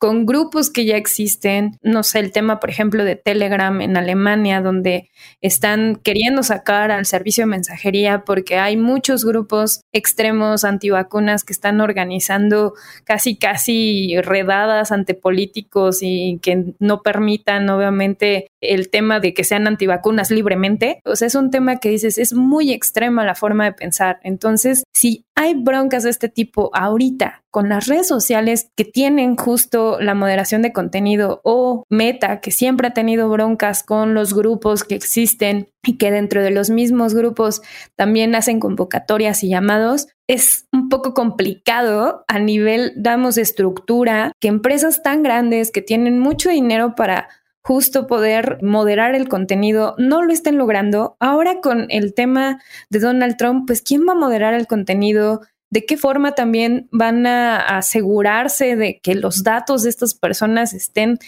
con 0.00 0.24
grupos 0.24 0.70
que 0.70 0.86
ya 0.86 0.96
existen, 0.96 1.78
no 1.82 2.02
sé, 2.02 2.20
el 2.20 2.32
tema, 2.32 2.58
por 2.58 2.70
ejemplo, 2.70 3.04
de 3.04 3.16
Telegram 3.16 3.82
en 3.82 3.98
Alemania, 3.98 4.62
donde 4.62 5.10
están 5.42 5.96
queriendo 5.96 6.42
sacar 6.42 6.90
al 6.90 7.04
servicio 7.04 7.42
de 7.42 7.48
mensajería 7.48 8.24
porque 8.24 8.56
hay 8.56 8.78
muchos 8.78 9.26
grupos 9.26 9.82
extremos 9.92 10.64
antivacunas 10.64 11.44
que 11.44 11.52
están 11.52 11.82
organizando 11.82 12.72
casi, 13.04 13.36
casi 13.36 14.18
redadas 14.22 14.90
ante 14.90 15.12
políticos 15.12 15.98
y 16.00 16.38
que 16.40 16.72
no 16.78 17.02
permitan, 17.02 17.59
obviamente, 17.68 18.46
el 18.60 18.90
tema 18.90 19.20
de 19.20 19.34
que 19.34 19.44
sean 19.44 19.66
antivacunas 19.66 20.30
libremente. 20.30 21.00
O 21.04 21.16
sea, 21.16 21.26
es 21.26 21.34
un 21.34 21.50
tema 21.50 21.76
que 21.76 21.90
dices, 21.90 22.18
es 22.18 22.32
muy 22.32 22.72
extrema 22.72 23.24
la 23.24 23.34
forma 23.34 23.64
de 23.64 23.72
pensar. 23.72 24.20
Entonces, 24.22 24.84
si 24.94 25.24
hay 25.34 25.54
broncas 25.54 26.02
de 26.02 26.10
este 26.10 26.28
tipo 26.28 26.70
ahorita 26.74 27.42
con 27.50 27.68
las 27.68 27.86
redes 27.86 28.06
sociales 28.06 28.70
que 28.76 28.84
tienen 28.84 29.36
justo 29.36 29.98
la 30.00 30.14
moderación 30.14 30.62
de 30.62 30.72
contenido 30.72 31.40
o 31.44 31.84
Meta, 31.88 32.40
que 32.40 32.50
siempre 32.50 32.88
ha 32.88 32.94
tenido 32.94 33.28
broncas 33.28 33.82
con 33.82 34.14
los 34.14 34.34
grupos 34.34 34.84
que 34.84 34.94
existen 34.94 35.68
y 35.82 35.96
que 35.96 36.10
dentro 36.10 36.42
de 36.42 36.50
los 36.50 36.70
mismos 36.70 37.14
grupos 37.14 37.62
también 37.96 38.34
hacen 38.34 38.60
convocatorias 38.60 39.42
y 39.42 39.48
llamados, 39.48 40.08
es 40.28 40.66
un 40.72 40.88
poco 40.88 41.14
complicado 41.14 42.24
a 42.28 42.38
nivel, 42.38 42.92
damos, 42.96 43.36
estructura, 43.36 44.32
que 44.40 44.48
empresas 44.48 45.02
tan 45.02 45.22
grandes 45.22 45.72
que 45.72 45.82
tienen 45.82 46.18
mucho 46.18 46.50
dinero 46.50 46.94
para 46.94 47.28
justo 47.62 48.06
poder 48.06 48.58
moderar 48.62 49.14
el 49.14 49.28
contenido, 49.28 49.94
no 49.98 50.22
lo 50.22 50.32
estén 50.32 50.58
logrando. 50.58 51.16
Ahora 51.20 51.60
con 51.60 51.86
el 51.90 52.14
tema 52.14 52.62
de 52.88 53.00
Donald 53.00 53.36
Trump, 53.36 53.66
pues 53.66 53.82
¿quién 53.82 54.06
va 54.08 54.12
a 54.12 54.16
moderar 54.16 54.54
el 54.54 54.66
contenido? 54.66 55.40
¿De 55.70 55.84
qué 55.84 55.96
forma 55.96 56.32
también 56.32 56.88
van 56.90 57.26
a 57.26 57.58
asegurarse 57.58 58.76
de 58.76 59.00
que 59.00 59.14
los 59.14 59.44
datos 59.44 59.82
de 59.82 59.90
estas 59.90 60.14
personas 60.14 60.72
estén 60.74 61.18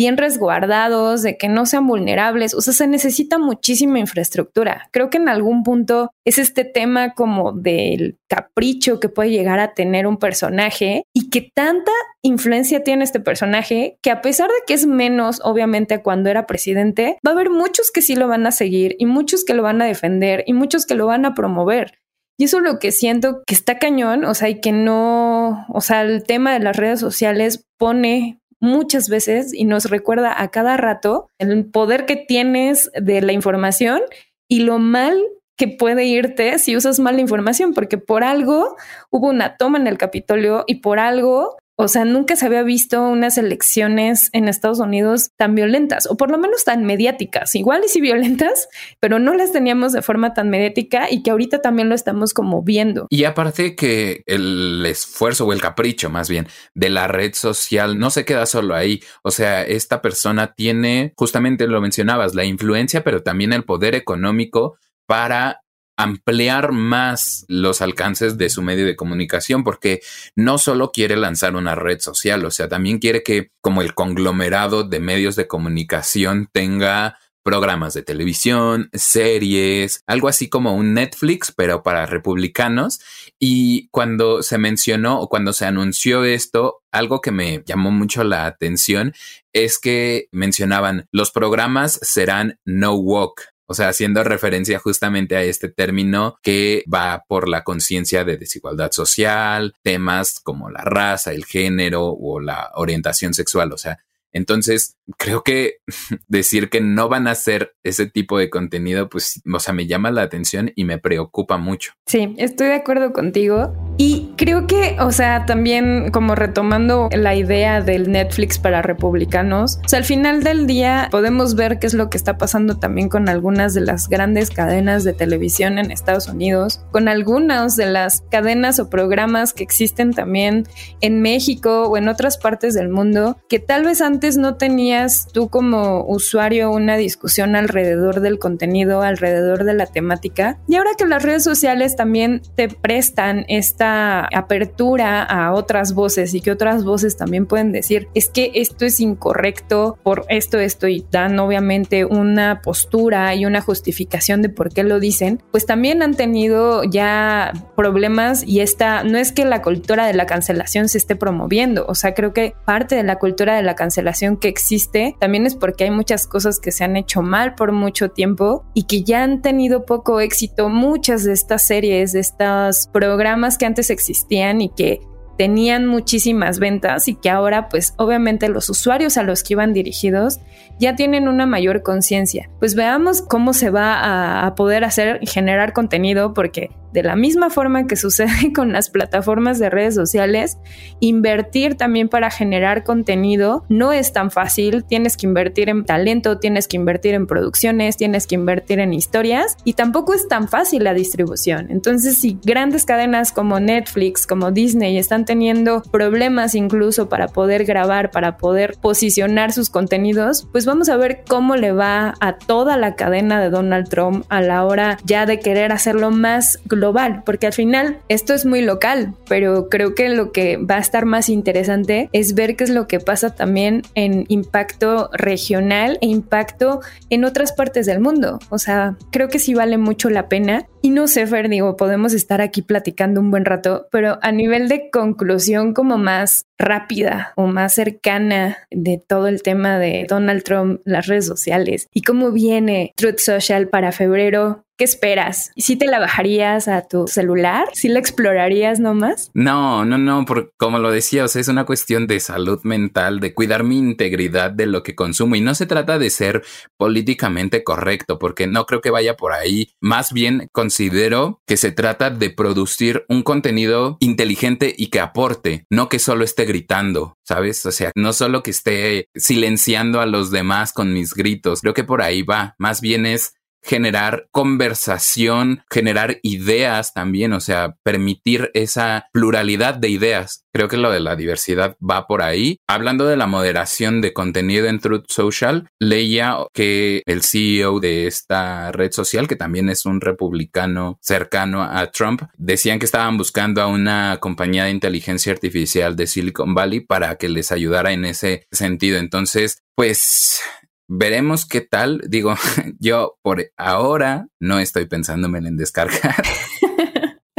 bien 0.00 0.16
resguardados, 0.16 1.20
de 1.20 1.36
que 1.36 1.50
no 1.50 1.66
sean 1.66 1.86
vulnerables. 1.86 2.54
O 2.54 2.62
sea, 2.62 2.72
se 2.72 2.86
necesita 2.86 3.36
muchísima 3.36 3.98
infraestructura. 3.98 4.88
Creo 4.92 5.10
que 5.10 5.18
en 5.18 5.28
algún 5.28 5.62
punto 5.62 6.10
es 6.24 6.38
este 6.38 6.64
tema 6.64 7.12
como 7.12 7.52
del 7.52 8.16
capricho 8.26 8.98
que 8.98 9.10
puede 9.10 9.28
llegar 9.28 9.58
a 9.58 9.74
tener 9.74 10.06
un 10.06 10.16
personaje 10.16 11.02
que 11.30 11.50
tanta 11.54 11.92
influencia 12.22 12.82
tiene 12.82 13.04
este 13.04 13.20
personaje 13.20 13.98
que 14.02 14.10
a 14.10 14.20
pesar 14.20 14.48
de 14.48 14.62
que 14.66 14.74
es 14.74 14.86
menos, 14.86 15.40
obviamente, 15.44 16.02
cuando 16.02 16.28
era 16.28 16.46
presidente, 16.46 17.18
va 17.26 17.30
a 17.30 17.34
haber 17.34 17.50
muchos 17.50 17.90
que 17.90 18.02
sí 18.02 18.16
lo 18.16 18.28
van 18.28 18.46
a 18.46 18.52
seguir 18.52 18.96
y 18.98 19.06
muchos 19.06 19.44
que 19.44 19.54
lo 19.54 19.62
van 19.62 19.80
a 19.80 19.86
defender 19.86 20.44
y 20.46 20.52
muchos 20.52 20.86
que 20.86 20.94
lo 20.94 21.06
van 21.06 21.24
a 21.24 21.34
promover. 21.34 21.98
Y 22.38 22.44
eso 22.44 22.58
es 22.58 22.64
lo 22.64 22.78
que 22.78 22.90
siento 22.90 23.42
que 23.46 23.54
está 23.54 23.78
cañón, 23.78 24.24
o 24.24 24.34
sea, 24.34 24.48
y 24.48 24.60
que 24.60 24.72
no, 24.72 25.66
o 25.68 25.80
sea, 25.80 26.02
el 26.02 26.24
tema 26.24 26.54
de 26.54 26.60
las 26.60 26.76
redes 26.76 26.98
sociales 26.98 27.66
pone 27.78 28.40
muchas 28.60 29.08
veces 29.08 29.52
y 29.52 29.64
nos 29.64 29.86
recuerda 29.90 30.40
a 30.40 30.50
cada 30.50 30.76
rato 30.76 31.28
el 31.38 31.66
poder 31.66 32.06
que 32.06 32.16
tienes 32.16 32.90
de 32.94 33.20
la 33.20 33.32
información 33.32 34.00
y 34.48 34.60
lo 34.60 34.78
mal 34.78 35.18
que 35.60 35.68
puede 35.68 36.06
irte 36.06 36.58
si 36.58 36.74
usas 36.74 36.98
mal 37.00 37.16
la 37.16 37.20
información, 37.20 37.74
porque 37.74 37.98
por 37.98 38.24
algo 38.24 38.76
hubo 39.10 39.28
una 39.28 39.58
toma 39.58 39.76
en 39.76 39.86
el 39.88 39.98
Capitolio 39.98 40.64
y 40.66 40.76
por 40.76 40.98
algo 40.98 41.58
o 41.82 41.88
sea, 41.88 42.04
nunca 42.04 42.36
se 42.36 42.44
había 42.44 42.62
visto 42.62 43.00
unas 43.00 43.38
elecciones 43.38 44.28
en 44.34 44.48
Estados 44.48 44.80
Unidos 44.80 45.30
tan 45.38 45.54
violentas, 45.54 46.06
o 46.10 46.16
por 46.18 46.30
lo 46.30 46.36
menos 46.36 46.62
tan 46.62 46.84
mediáticas, 46.84 47.54
igual 47.54 47.80
y 47.86 47.88
sí 47.88 48.02
violentas, 48.02 48.68
pero 49.00 49.18
no 49.18 49.32
las 49.32 49.50
teníamos 49.50 49.94
de 49.94 50.02
forma 50.02 50.34
tan 50.34 50.50
mediática 50.50 51.10
y 51.10 51.22
que 51.22 51.30
ahorita 51.30 51.62
también 51.62 51.88
lo 51.88 51.94
estamos 51.94 52.34
como 52.34 52.62
viendo. 52.62 53.06
Y 53.08 53.24
aparte 53.24 53.76
que 53.76 54.22
el 54.26 54.84
esfuerzo 54.84 55.46
o 55.46 55.54
el 55.54 55.62
capricho 55.62 56.10
más 56.10 56.28
bien 56.28 56.48
de 56.74 56.90
la 56.90 57.08
red 57.08 57.32
social 57.32 57.98
no 57.98 58.10
se 58.10 58.26
queda 58.26 58.44
solo 58.44 58.74
ahí. 58.74 59.00
O 59.22 59.30
sea, 59.30 59.62
esta 59.62 60.02
persona 60.02 60.52
tiene, 60.54 61.14
justamente 61.16 61.66
lo 61.66 61.80
mencionabas, 61.80 62.34
la 62.34 62.44
influencia, 62.44 63.04
pero 63.04 63.22
también 63.22 63.54
el 63.54 63.64
poder 63.64 63.94
económico 63.94 64.76
para 65.10 65.64
ampliar 65.96 66.70
más 66.70 67.44
los 67.48 67.82
alcances 67.82 68.38
de 68.38 68.48
su 68.48 68.62
medio 68.62 68.86
de 68.86 68.94
comunicación, 68.94 69.64
porque 69.64 70.02
no 70.36 70.56
solo 70.56 70.92
quiere 70.92 71.16
lanzar 71.16 71.56
una 71.56 71.74
red 71.74 71.98
social, 71.98 72.44
o 72.44 72.52
sea, 72.52 72.68
también 72.68 73.00
quiere 73.00 73.24
que 73.24 73.50
como 73.60 73.82
el 73.82 73.92
conglomerado 73.92 74.84
de 74.84 75.00
medios 75.00 75.34
de 75.34 75.48
comunicación 75.48 76.48
tenga 76.52 77.18
programas 77.42 77.92
de 77.94 78.02
televisión, 78.02 78.88
series, 78.92 80.04
algo 80.06 80.28
así 80.28 80.48
como 80.48 80.76
un 80.76 80.94
Netflix, 80.94 81.52
pero 81.56 81.82
para 81.82 82.06
republicanos. 82.06 83.00
Y 83.40 83.88
cuando 83.88 84.44
se 84.44 84.58
mencionó 84.58 85.20
o 85.20 85.28
cuando 85.28 85.52
se 85.52 85.66
anunció 85.66 86.22
esto, 86.22 86.82
algo 86.92 87.20
que 87.20 87.32
me 87.32 87.64
llamó 87.66 87.90
mucho 87.90 88.22
la 88.22 88.46
atención 88.46 89.12
es 89.52 89.80
que 89.80 90.28
mencionaban 90.30 91.08
los 91.10 91.32
programas 91.32 91.98
serán 92.02 92.60
no 92.64 92.94
walk, 92.94 93.49
O 93.70 93.74
sea, 93.74 93.88
haciendo 93.88 94.24
referencia 94.24 94.80
justamente 94.80 95.36
a 95.36 95.44
este 95.44 95.68
término 95.68 96.40
que 96.42 96.82
va 96.92 97.22
por 97.28 97.48
la 97.48 97.62
conciencia 97.62 98.24
de 98.24 98.36
desigualdad 98.36 98.90
social, 98.90 99.74
temas 99.84 100.40
como 100.42 100.70
la 100.70 100.80
raza, 100.80 101.32
el 101.32 101.44
género 101.44 102.08
o 102.08 102.40
la 102.40 102.72
orientación 102.74 103.32
sexual. 103.32 103.72
O 103.72 103.78
sea, 103.78 104.00
entonces, 104.32 104.96
creo 105.18 105.44
que 105.44 105.76
decir 106.26 106.68
que 106.68 106.80
no 106.80 107.08
van 107.08 107.28
a 107.28 107.32
hacer 107.32 107.74
ese 107.84 108.06
tipo 108.06 108.38
de 108.38 108.50
contenido, 108.50 109.08
pues, 109.08 109.40
o 109.52 109.60
sea, 109.60 109.72
me 109.72 109.86
llama 109.86 110.10
la 110.10 110.22
atención 110.22 110.72
y 110.74 110.84
me 110.84 110.98
preocupa 110.98 111.56
mucho. 111.56 111.92
Sí, 112.06 112.34
estoy 112.38 112.68
de 112.68 112.74
acuerdo 112.74 113.12
contigo. 113.12 113.72
Y 113.98 114.29
creo 114.40 114.66
que, 114.66 114.96
o 115.00 115.12
sea, 115.12 115.44
también 115.44 116.10
como 116.12 116.34
retomando 116.34 117.10
la 117.12 117.34
idea 117.34 117.82
del 117.82 118.10
Netflix 118.10 118.58
para 118.58 118.80
republicanos, 118.80 119.78
o 119.84 119.88
sea, 119.88 119.98
al 119.98 120.06
final 120.06 120.42
del 120.42 120.66
día 120.66 121.08
podemos 121.10 121.56
ver 121.56 121.78
qué 121.78 121.86
es 121.86 121.92
lo 121.92 122.08
que 122.08 122.16
está 122.16 122.38
pasando 122.38 122.78
también 122.78 123.10
con 123.10 123.28
algunas 123.28 123.74
de 123.74 123.82
las 123.82 124.08
grandes 124.08 124.48
cadenas 124.48 125.04
de 125.04 125.12
televisión 125.12 125.76
en 125.78 125.90
Estados 125.90 126.26
Unidos, 126.26 126.80
con 126.90 127.06
algunas 127.08 127.76
de 127.76 127.84
las 127.84 128.22
cadenas 128.30 128.80
o 128.80 128.88
programas 128.88 129.52
que 129.52 129.62
existen 129.62 130.14
también 130.14 130.66
en 131.02 131.20
México 131.20 131.88
o 131.88 131.98
en 131.98 132.08
otras 132.08 132.38
partes 132.38 132.72
del 132.72 132.88
mundo, 132.88 133.36
que 133.46 133.58
tal 133.58 133.84
vez 133.84 134.00
antes 134.00 134.38
no 134.38 134.54
tenías 134.54 135.28
tú 135.34 135.50
como 135.50 136.06
usuario 136.06 136.70
una 136.70 136.96
discusión 136.96 137.56
alrededor 137.56 138.20
del 138.20 138.38
contenido, 138.38 139.02
alrededor 139.02 139.64
de 139.64 139.74
la 139.74 139.84
temática. 139.84 140.56
Y 140.66 140.76
ahora 140.76 140.92
que 140.96 141.04
las 141.04 141.22
redes 141.22 141.44
sociales 141.44 141.94
también 141.94 142.40
te 142.54 142.68
prestan 142.68 143.44
esta 143.48 144.29
apertura 144.32 145.22
a 145.22 145.52
otras 145.52 145.94
voces 145.94 146.34
y 146.34 146.40
que 146.40 146.50
otras 146.50 146.84
voces 146.84 147.16
también 147.16 147.46
pueden 147.46 147.72
decir, 147.72 148.08
es 148.14 148.28
que 148.28 148.52
esto 148.54 148.84
es 148.84 149.00
incorrecto 149.00 149.98
por 150.02 150.24
esto, 150.28 150.58
esto 150.58 150.88
y 150.88 151.04
dan 151.10 151.38
obviamente 151.38 152.04
una 152.04 152.60
postura 152.62 153.34
y 153.34 153.46
una 153.46 153.60
justificación 153.60 154.42
de 154.42 154.48
por 154.48 154.72
qué 154.72 154.82
lo 154.82 155.00
dicen, 155.00 155.42
pues 155.50 155.66
también 155.66 156.02
han 156.02 156.14
tenido 156.14 156.84
ya 156.84 157.52
problemas 157.76 158.44
y 158.46 158.60
esta 158.60 159.02
no 159.04 159.18
es 159.18 159.32
que 159.32 159.44
la 159.44 159.62
cultura 159.62 160.06
de 160.06 160.14
la 160.14 160.26
cancelación 160.26 160.88
se 160.88 160.98
esté 160.98 161.16
promoviendo, 161.16 161.86
o 161.88 161.94
sea, 161.94 162.14
creo 162.14 162.32
que 162.32 162.54
parte 162.64 162.94
de 162.94 163.02
la 163.02 163.18
cultura 163.18 163.56
de 163.56 163.62
la 163.62 163.74
cancelación 163.74 164.36
que 164.36 164.48
existe 164.48 165.16
también 165.18 165.46
es 165.46 165.54
porque 165.54 165.84
hay 165.84 165.90
muchas 165.90 166.26
cosas 166.26 166.60
que 166.60 166.72
se 166.72 166.84
han 166.84 166.96
hecho 166.96 167.22
mal 167.22 167.54
por 167.54 167.72
mucho 167.72 168.10
tiempo 168.10 168.64
y 168.74 168.84
que 168.84 169.02
ya 169.02 169.22
han 169.22 169.42
tenido 169.42 169.84
poco 169.84 170.20
éxito 170.20 170.68
muchas 170.68 171.24
de 171.24 171.32
estas 171.32 171.66
series, 171.66 172.12
de 172.12 172.20
estos 172.20 172.88
programas 172.92 173.58
que 173.58 173.66
antes 173.66 173.90
existían 173.90 174.19
y 174.28 174.68
que 174.70 175.00
tenían 175.40 175.86
muchísimas 175.86 176.58
ventas 176.58 177.08
y 177.08 177.14
que 177.14 177.30
ahora 177.30 177.70
pues 177.70 177.94
obviamente 177.96 178.48
los 178.50 178.68
usuarios 178.68 179.16
a 179.16 179.22
los 179.22 179.42
que 179.42 179.54
iban 179.54 179.72
dirigidos 179.72 180.38
ya 180.78 180.96
tienen 180.96 181.28
una 181.28 181.46
mayor 181.46 181.82
conciencia. 181.82 182.50
Pues 182.58 182.74
veamos 182.74 183.22
cómo 183.22 183.54
se 183.54 183.70
va 183.70 183.94
a, 183.94 184.46
a, 184.46 184.54
poder 184.54 184.84
hacer 184.84 185.18
y 185.22 185.26
generar 185.26 185.72
contenido 185.72 186.34
porque 186.34 186.70
de 186.92 187.02
la 187.02 187.16
misma 187.16 187.50
forma 187.50 187.86
que 187.86 187.96
sucede 187.96 188.52
con 188.54 188.72
las 188.72 188.90
plataformas 188.90 189.58
de 189.58 189.70
redes 189.70 189.94
sociales, 189.94 190.58
invertir 191.00 191.76
también 191.76 192.08
para 192.08 192.30
generar 192.30 192.84
contenido 192.84 193.64
no 193.68 193.92
es 193.92 194.12
tan 194.12 194.30
fácil. 194.30 194.84
Tienes 194.84 195.16
que 195.16 195.26
invertir 195.26 195.68
en 195.68 195.84
talento, 195.84 196.38
tienes 196.38 196.68
que 196.68 196.76
invertir 196.76 197.14
en 197.14 197.26
producciones, 197.26 197.96
tienes 197.96 198.26
que 198.26 198.34
invertir 198.34 198.80
en 198.80 198.92
historias 198.92 199.56
y 199.64 199.74
tampoco 199.74 200.14
es 200.14 200.28
tan 200.28 200.48
fácil 200.48 200.84
la 200.84 200.94
distribución. 200.94 201.68
Entonces, 201.70 202.16
si 202.16 202.38
grandes 202.44 202.84
cadenas 202.84 203.32
como 203.32 203.60
Netflix, 203.60 204.26
como 204.26 204.50
Disney 204.50 204.98
están 204.98 205.24
teniendo 205.24 205.82
problemas 205.82 206.54
incluso 206.54 207.08
para 207.08 207.28
poder 207.28 207.64
grabar, 207.64 208.10
para 208.10 208.36
poder 208.36 208.76
posicionar 208.80 209.52
sus 209.52 209.70
contenidos, 209.70 210.48
pues 210.52 210.66
vamos 210.66 210.88
a 210.88 210.96
ver 210.96 211.24
cómo 211.28 211.56
le 211.56 211.72
va 211.72 212.14
a 212.20 212.36
toda 212.38 212.76
la 212.76 212.96
cadena 212.96 213.40
de 213.40 213.50
Donald 213.50 213.88
Trump 213.88 214.24
a 214.28 214.40
la 214.40 214.64
hora 214.64 214.98
ya 215.04 215.26
de 215.26 215.38
querer 215.38 215.72
hacerlo 215.72 216.10
más 216.10 216.58
global 216.66 216.79
global, 216.80 217.22
porque 217.26 217.46
al 217.46 217.52
final 217.52 217.98
esto 218.08 218.32
es 218.32 218.46
muy 218.46 218.62
local, 218.62 219.14
pero 219.28 219.68
creo 219.68 219.94
que 219.94 220.08
lo 220.08 220.32
que 220.32 220.56
va 220.56 220.76
a 220.76 220.80
estar 220.80 221.04
más 221.04 221.28
interesante 221.28 222.08
es 222.12 222.34
ver 222.34 222.56
qué 222.56 222.64
es 222.64 222.70
lo 222.70 222.88
que 222.88 223.00
pasa 223.00 223.34
también 223.34 223.82
en 223.94 224.24
impacto 224.28 225.10
regional 225.12 225.98
e 226.00 226.06
impacto 226.06 226.80
en 227.10 227.24
otras 227.24 227.52
partes 227.52 227.84
del 227.84 228.00
mundo. 228.00 228.38
O 228.48 228.58
sea, 228.58 228.96
creo 229.12 229.28
que 229.28 229.38
sí 229.38 229.52
vale 229.52 229.76
mucho 229.76 230.08
la 230.08 230.28
pena. 230.28 230.66
Y 230.82 230.90
no 230.90 231.08
sé, 231.08 231.26
Fer, 231.26 231.48
digo, 231.48 231.76
podemos 231.76 232.14
estar 232.14 232.40
aquí 232.40 232.62
platicando 232.62 233.20
un 233.20 233.30
buen 233.30 233.44
rato, 233.44 233.88
pero 233.90 234.18
a 234.22 234.32
nivel 234.32 234.68
de 234.68 234.90
conclusión 234.90 235.74
como 235.74 235.98
más 235.98 236.46
rápida 236.58 237.32
o 237.36 237.46
más 237.46 237.74
cercana 237.74 238.58
de 238.70 239.02
todo 239.06 239.26
el 239.26 239.42
tema 239.42 239.78
de 239.78 240.06
Donald 240.08 240.42
Trump, 240.42 240.80
las 240.84 241.06
redes 241.06 241.26
sociales 241.26 241.88
y 241.92 242.02
cómo 242.02 242.32
viene 242.32 242.92
Truth 242.96 243.18
Social 243.18 243.68
para 243.68 243.92
febrero, 243.92 244.64
¿Qué 244.80 244.84
esperas? 244.84 245.50
¿Si 245.58 245.76
te 245.76 245.84
la 245.84 245.98
bajarías 245.98 246.66
a 246.66 246.88
tu 246.88 247.06
celular? 247.06 247.68
¿Si 247.74 247.86
la 247.90 247.98
explorarías 247.98 248.80
nomás? 248.80 249.30
No, 249.34 249.84
no, 249.84 249.98
no, 249.98 250.24
porque 250.24 250.52
como 250.56 250.78
lo 250.78 250.90
decía, 250.90 251.26
es 251.26 251.48
una 251.48 251.66
cuestión 251.66 252.06
de 252.06 252.18
salud 252.18 252.60
mental, 252.62 253.20
de 253.20 253.34
cuidar 253.34 253.62
mi 253.62 253.76
integridad 253.76 254.50
de 254.50 254.64
lo 254.64 254.82
que 254.82 254.94
consumo 254.94 255.36
y 255.36 255.42
no 255.42 255.54
se 255.54 255.66
trata 255.66 255.98
de 255.98 256.08
ser 256.08 256.42
políticamente 256.78 257.62
correcto, 257.62 258.18
porque 258.18 258.46
no 258.46 258.64
creo 258.64 258.80
que 258.80 258.88
vaya 258.88 259.18
por 259.18 259.34
ahí. 259.34 259.68
Más 259.80 260.14
bien 260.14 260.48
considero 260.70 261.42
que 261.48 261.56
se 261.56 261.72
trata 261.72 262.10
de 262.10 262.30
producir 262.30 263.04
un 263.08 263.24
contenido 263.24 263.96
inteligente 263.98 264.72
y 264.78 264.86
que 264.86 265.00
aporte, 265.00 265.66
no 265.68 265.88
que 265.88 265.98
solo 265.98 266.22
esté 266.22 266.44
gritando, 266.44 267.16
¿sabes? 267.26 267.66
O 267.66 267.72
sea, 267.72 267.90
no 267.96 268.12
solo 268.12 268.44
que 268.44 268.52
esté 268.52 269.08
silenciando 269.16 270.00
a 270.00 270.06
los 270.06 270.30
demás 270.30 270.72
con 270.72 270.92
mis 270.92 271.12
gritos, 271.12 271.62
creo 271.62 271.74
que 271.74 271.82
por 271.82 272.02
ahí 272.02 272.22
va, 272.22 272.54
más 272.56 272.80
bien 272.80 273.04
es 273.04 273.34
generar 273.62 274.26
conversación, 274.30 275.62
generar 275.70 276.18
ideas 276.22 276.92
también, 276.92 277.32
o 277.32 277.40
sea, 277.40 277.76
permitir 277.82 278.50
esa 278.54 279.08
pluralidad 279.12 279.74
de 279.74 279.88
ideas. 279.88 280.44
Creo 280.52 280.68
que 280.68 280.76
lo 280.76 280.90
de 280.90 281.00
la 281.00 281.16
diversidad 281.16 281.76
va 281.78 282.06
por 282.06 282.22
ahí. 282.22 282.58
Hablando 282.66 283.06
de 283.06 283.16
la 283.16 283.26
moderación 283.26 284.00
de 284.00 284.12
contenido 284.12 284.66
en 284.66 284.80
Truth 284.80 285.04
Social, 285.08 285.68
leía 285.78 286.36
que 286.52 287.02
el 287.06 287.22
CEO 287.22 287.78
de 287.80 288.06
esta 288.06 288.72
red 288.72 288.90
social, 288.92 289.28
que 289.28 289.36
también 289.36 289.68
es 289.68 289.86
un 289.86 290.00
republicano 290.00 290.98
cercano 291.00 291.62
a 291.62 291.90
Trump, 291.90 292.22
decían 292.36 292.78
que 292.78 292.86
estaban 292.86 293.16
buscando 293.16 293.62
a 293.62 293.66
una 293.68 294.18
compañía 294.20 294.64
de 294.64 294.70
inteligencia 294.70 295.32
artificial 295.32 295.94
de 295.94 296.06
Silicon 296.06 296.54
Valley 296.54 296.80
para 296.80 297.16
que 297.16 297.28
les 297.28 297.52
ayudara 297.52 297.92
en 297.92 298.04
ese 298.04 298.46
sentido. 298.50 298.98
Entonces, 298.98 299.62
pues 299.76 300.42
veremos 300.90 301.46
qué 301.46 301.60
tal. 301.60 302.02
Digo, 302.08 302.34
yo 302.80 303.16
por 303.22 303.52
ahora 303.56 304.26
no 304.40 304.58
estoy 304.58 304.86
pensándome 304.86 305.38
en 305.38 305.56
descargar. 305.56 306.22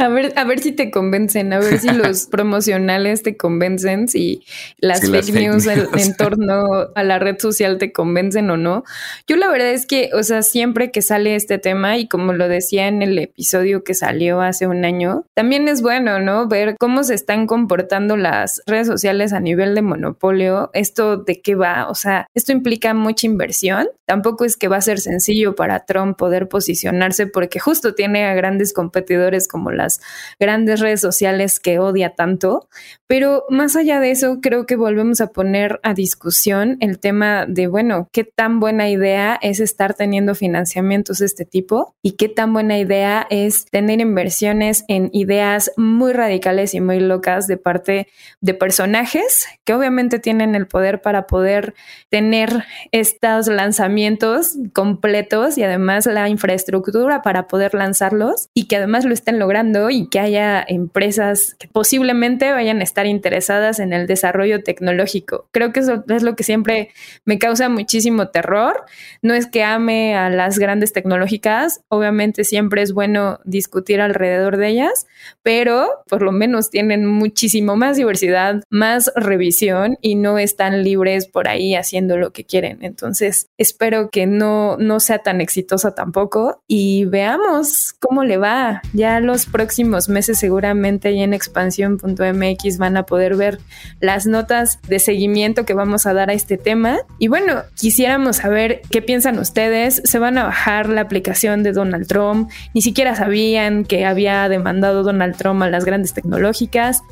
A 0.02 0.08
ver, 0.08 0.32
a 0.34 0.42
ver 0.42 0.58
si 0.58 0.72
te 0.72 0.90
convencen, 0.90 1.52
a 1.52 1.60
ver 1.60 1.78
si 1.78 1.88
los 1.88 2.26
promocionales 2.30 3.22
te 3.22 3.36
convencen, 3.36 4.08
si 4.08 4.42
las, 4.78 5.08
fake, 5.08 5.32
news, 5.32 5.64
en 5.68 6.16
torno 6.16 6.88
a 6.96 7.04
la 7.04 7.20
red 7.20 7.38
social 7.38 7.78
te 7.78 7.92
convencen 7.92 8.50
o 8.50 8.56
no. 8.56 8.82
Yo 9.28 9.36
la 9.36 9.48
verdad 9.48 9.70
es 9.70 9.86
que, 9.86 10.10
o 10.12 10.24
sea, 10.24 10.42
siempre 10.42 10.90
que 10.90 11.02
sale 11.02 11.36
este 11.36 11.58
tema 11.58 11.98
y 11.98 12.08
como 12.08 12.32
lo 12.32 12.48
decía 12.48 12.88
en 12.88 13.00
el 13.00 13.16
episodio 13.16 13.84
que 13.84 13.94
salió 13.94 14.40
hace 14.40 14.66
un 14.66 14.84
año, 14.84 15.24
también 15.34 15.68
es 15.68 15.82
bueno, 15.82 16.18
¿no? 16.18 16.48
Ver 16.48 16.74
cómo 16.80 17.04
se 17.04 17.14
están 17.14 17.46
comportando 17.46 18.16
las 18.16 18.60
redes 18.66 18.88
sociales 18.88 19.32
a 19.32 19.38
nivel 19.38 19.76
de 19.76 19.82
monopolio, 19.82 20.70
esto 20.72 21.18
de 21.18 21.40
qué 21.40 21.54
va, 21.54 21.88
o 21.88 21.94
sea, 21.94 22.26
esto 22.34 22.50
implica 22.50 22.92
mucha 22.92 23.28
inversión. 23.28 23.86
Tampoco 24.04 24.44
es 24.44 24.56
que 24.56 24.66
va 24.66 24.78
a 24.78 24.82
ser 24.82 24.98
sencillo 24.98 25.54
para 25.54 25.86
Trump 25.86 26.18
poder 26.18 26.48
posicionarse 26.48 27.28
porque 27.28 27.60
justo 27.60 27.94
tiene 27.94 28.24
a 28.24 28.34
grandes 28.34 28.72
competidores 28.72 29.46
como 29.46 29.70
las 29.70 29.91
grandes 30.38 30.80
redes 30.80 31.00
sociales 31.00 31.60
que 31.60 31.78
odia 31.78 32.14
tanto. 32.14 32.68
Pero 33.06 33.44
más 33.50 33.76
allá 33.76 34.00
de 34.00 34.10
eso, 34.10 34.40
creo 34.40 34.64
que 34.64 34.76
volvemos 34.76 35.20
a 35.20 35.32
poner 35.32 35.80
a 35.82 35.92
discusión 35.92 36.78
el 36.80 36.98
tema 36.98 37.44
de, 37.46 37.66
bueno, 37.66 38.08
qué 38.10 38.24
tan 38.24 38.58
buena 38.58 38.88
idea 38.88 39.38
es 39.42 39.60
estar 39.60 39.94
teniendo 39.94 40.34
financiamientos 40.34 41.18
de 41.18 41.26
este 41.26 41.44
tipo 41.44 41.94
y 42.02 42.12
qué 42.12 42.28
tan 42.28 42.52
buena 42.52 42.78
idea 42.78 43.26
es 43.28 43.66
tener 43.66 44.00
inversiones 44.00 44.84
en 44.88 45.10
ideas 45.12 45.72
muy 45.76 46.12
radicales 46.12 46.74
y 46.74 46.80
muy 46.80 47.00
locas 47.00 47.46
de 47.46 47.56
parte 47.56 48.08
de 48.40 48.54
personajes 48.54 49.46
que 49.64 49.74
obviamente 49.74 50.18
tienen 50.18 50.54
el 50.54 50.66
poder 50.66 51.02
para 51.02 51.26
poder 51.26 51.74
tener 52.08 52.64
estos 52.92 53.48
lanzamientos 53.48 54.56
completos 54.72 55.58
y 55.58 55.64
además 55.64 56.06
la 56.06 56.28
infraestructura 56.28 57.22
para 57.22 57.46
poder 57.46 57.74
lanzarlos 57.74 58.48
y 58.54 58.68
que 58.68 58.76
además 58.76 59.04
lo 59.04 59.12
estén 59.12 59.38
logrando 59.38 59.81
y 59.90 60.06
que 60.08 60.20
haya 60.20 60.64
empresas 60.66 61.56
que 61.58 61.68
posiblemente 61.68 62.52
vayan 62.52 62.80
a 62.80 62.84
estar 62.84 63.06
interesadas 63.06 63.78
en 63.78 63.92
el 63.92 64.06
desarrollo 64.06 64.62
tecnológico. 64.62 65.46
Creo 65.50 65.72
que 65.72 65.80
eso 65.80 66.04
es 66.08 66.22
lo 66.22 66.36
que 66.36 66.44
siempre 66.44 66.90
me 67.24 67.38
causa 67.38 67.68
muchísimo 67.68 68.28
terror. 68.28 68.84
No 69.22 69.34
es 69.34 69.46
que 69.46 69.64
ame 69.64 70.14
a 70.16 70.30
las 70.30 70.58
grandes 70.58 70.92
tecnológicas, 70.92 71.82
obviamente 71.88 72.44
siempre 72.44 72.82
es 72.82 72.92
bueno 72.92 73.40
discutir 73.44 74.00
alrededor 74.00 74.56
de 74.56 74.68
ellas, 74.68 75.06
pero 75.42 76.02
por 76.08 76.22
lo 76.22 76.32
menos 76.32 76.70
tienen 76.70 77.06
muchísimo 77.06 77.76
más 77.76 77.96
diversidad, 77.96 78.62
más 78.70 79.10
revisión 79.16 79.98
y 80.00 80.14
no 80.14 80.38
están 80.38 80.82
libres 80.82 81.26
por 81.26 81.48
ahí 81.48 81.74
haciendo 81.74 82.16
lo 82.16 82.32
que 82.32 82.44
quieren. 82.44 82.78
Entonces, 82.82 83.48
espero 83.58 84.10
que 84.10 84.26
no, 84.26 84.76
no 84.78 85.00
sea 85.00 85.18
tan 85.18 85.40
exitosa 85.40 85.94
tampoco 85.94 86.62
y 86.66 87.04
veamos 87.06 87.94
cómo 87.98 88.24
le 88.24 88.36
va. 88.36 88.82
Ya 88.92 89.20
los 89.20 89.46
próximos 89.46 89.61
meses 90.08 90.38
seguramente 90.38 91.08
ahí 91.08 91.22
en 91.22 91.34
expansión.mx 91.34 92.78
van 92.78 92.96
a 92.96 93.04
poder 93.04 93.36
ver 93.36 93.58
las 94.00 94.26
notas 94.26 94.78
de 94.88 94.98
seguimiento 94.98 95.64
que 95.64 95.74
vamos 95.74 96.06
a 96.06 96.14
dar 96.14 96.30
a 96.30 96.32
este 96.32 96.56
tema. 96.56 96.98
Y 97.18 97.28
bueno, 97.28 97.62
quisiéramos 97.74 98.36
saber 98.36 98.82
qué 98.90 99.02
piensan 99.02 99.38
ustedes. 99.38 100.02
Se 100.04 100.18
van 100.18 100.38
a 100.38 100.44
bajar 100.44 100.88
la 100.88 101.02
aplicación 101.02 101.62
de 101.62 101.72
Donald 101.72 102.06
Trump. 102.06 102.50
Ni 102.74 102.82
siquiera 102.82 103.14
sabían 103.14 103.84
que 103.84 104.04
había 104.04 104.48
demandado 104.48 105.02
Donald 105.02 105.36
Trump 105.36 105.62
a 105.62 105.70
las 105.70 105.84
grandes 105.84 106.14
tecnológicas. 106.14 107.02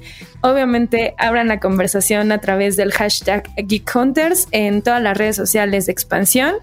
Obviamente 0.43 1.15
abran 1.19 1.49
la 1.49 1.61
conversación 1.61 2.33
a 2.33 2.39
través 2.39 2.77
del 2.77 2.93
hashtag 2.93 3.49
GeekHunters 3.57 4.49
en 4.53 4.83
todas 4.83 5.03
las 5.03 5.17
redes 5.17 5.37
sociales 5.37 5.87
de 5.87 5.93
expansión. 5.93 6.55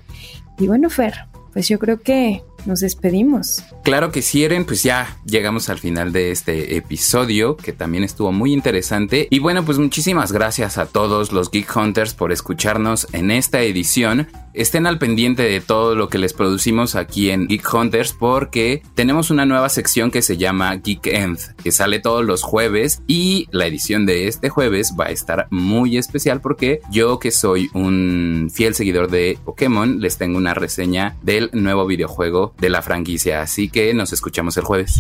Y 0.58 0.67
bueno, 0.67 0.89
Fer, 0.89 1.26
pues 1.54 1.67
yo 1.67 1.78
creo 1.80 2.02
que 2.02 2.43
nos 2.67 2.82
despedimos. 2.82 3.63
Claro 3.84 4.12
que 4.12 4.21
si 4.21 4.43
Eren, 4.43 4.65
pues 4.65 4.84
ya 4.84 5.17
llegamos 5.25 5.69
al 5.69 5.80
final 5.80 6.12
de 6.12 6.32
este 6.32 6.75
episodio 6.75 7.58
que 7.58 7.73
también 7.73 8.03
estuvo 8.03 8.32
muy 8.32 8.53
interesante. 8.53 9.27
Y 9.30 9.39
bueno, 9.39 9.65
pues 9.65 9.77
muchísimas 9.77 10.32
gracias 10.32 10.77
a 10.77 10.86
todos 10.86 11.32
los 11.32 11.49
Geek 11.49 11.75
Hunters 11.75 12.13
por 12.13 12.32
escucharnos 12.32 13.08
en 13.13 13.32
esta 13.32 13.62
edición. 13.62 14.27
Estén 14.53 14.88
al 14.88 14.97
pendiente 14.97 15.43
de 15.43 15.62
todo 15.62 15.93
lo 15.93 16.10
que 16.10 16.17
les 16.17 16.34
producimos 16.34 16.95
aquí 16.95 17.30
en 17.30 17.47
Geek 17.47 17.71
Hunters 17.71 18.13
porque 18.13 18.82
tenemos 18.95 19.30
una 19.30 19.45
nueva 19.45 19.69
sección 19.69 20.10
que 20.10 20.23
se 20.23 20.36
llama 20.36 20.75
Geek 20.77 21.06
End, 21.06 21.38
que 21.62 21.71
sale 21.71 21.99
todos 21.99 22.25
los 22.25 22.41
jueves 22.41 23.03
y 23.06 23.47
la 23.51 23.67
edición 23.67 24.08
de 24.08 24.27
este 24.27 24.49
jueves 24.49 24.95
va 24.99 25.06
a 25.06 25.12
estar 25.12 25.47
muy 25.51 25.97
especial 25.97 26.41
porque 26.41 26.82
yo 26.89 27.19
que 27.19 27.30
soy 27.30 27.69
un 27.75 28.49
fiel 28.51 28.73
seguidor 28.73 29.12
de 29.12 29.38
Pokémon 29.45 29.99
les 29.99 30.17
tengo 30.17 30.38
una 30.38 30.56
reseña 30.56 31.15
del 31.21 31.51
nuevo 31.53 31.86
videojuego 31.86 32.56
de 32.59 32.69
la 32.69 32.81
franquicia, 32.81 33.41
así 33.41 33.69
que 33.69 33.93
nos 33.93 34.13
escuchamos 34.13 34.57
el 34.57 34.63
jueves. 34.63 34.99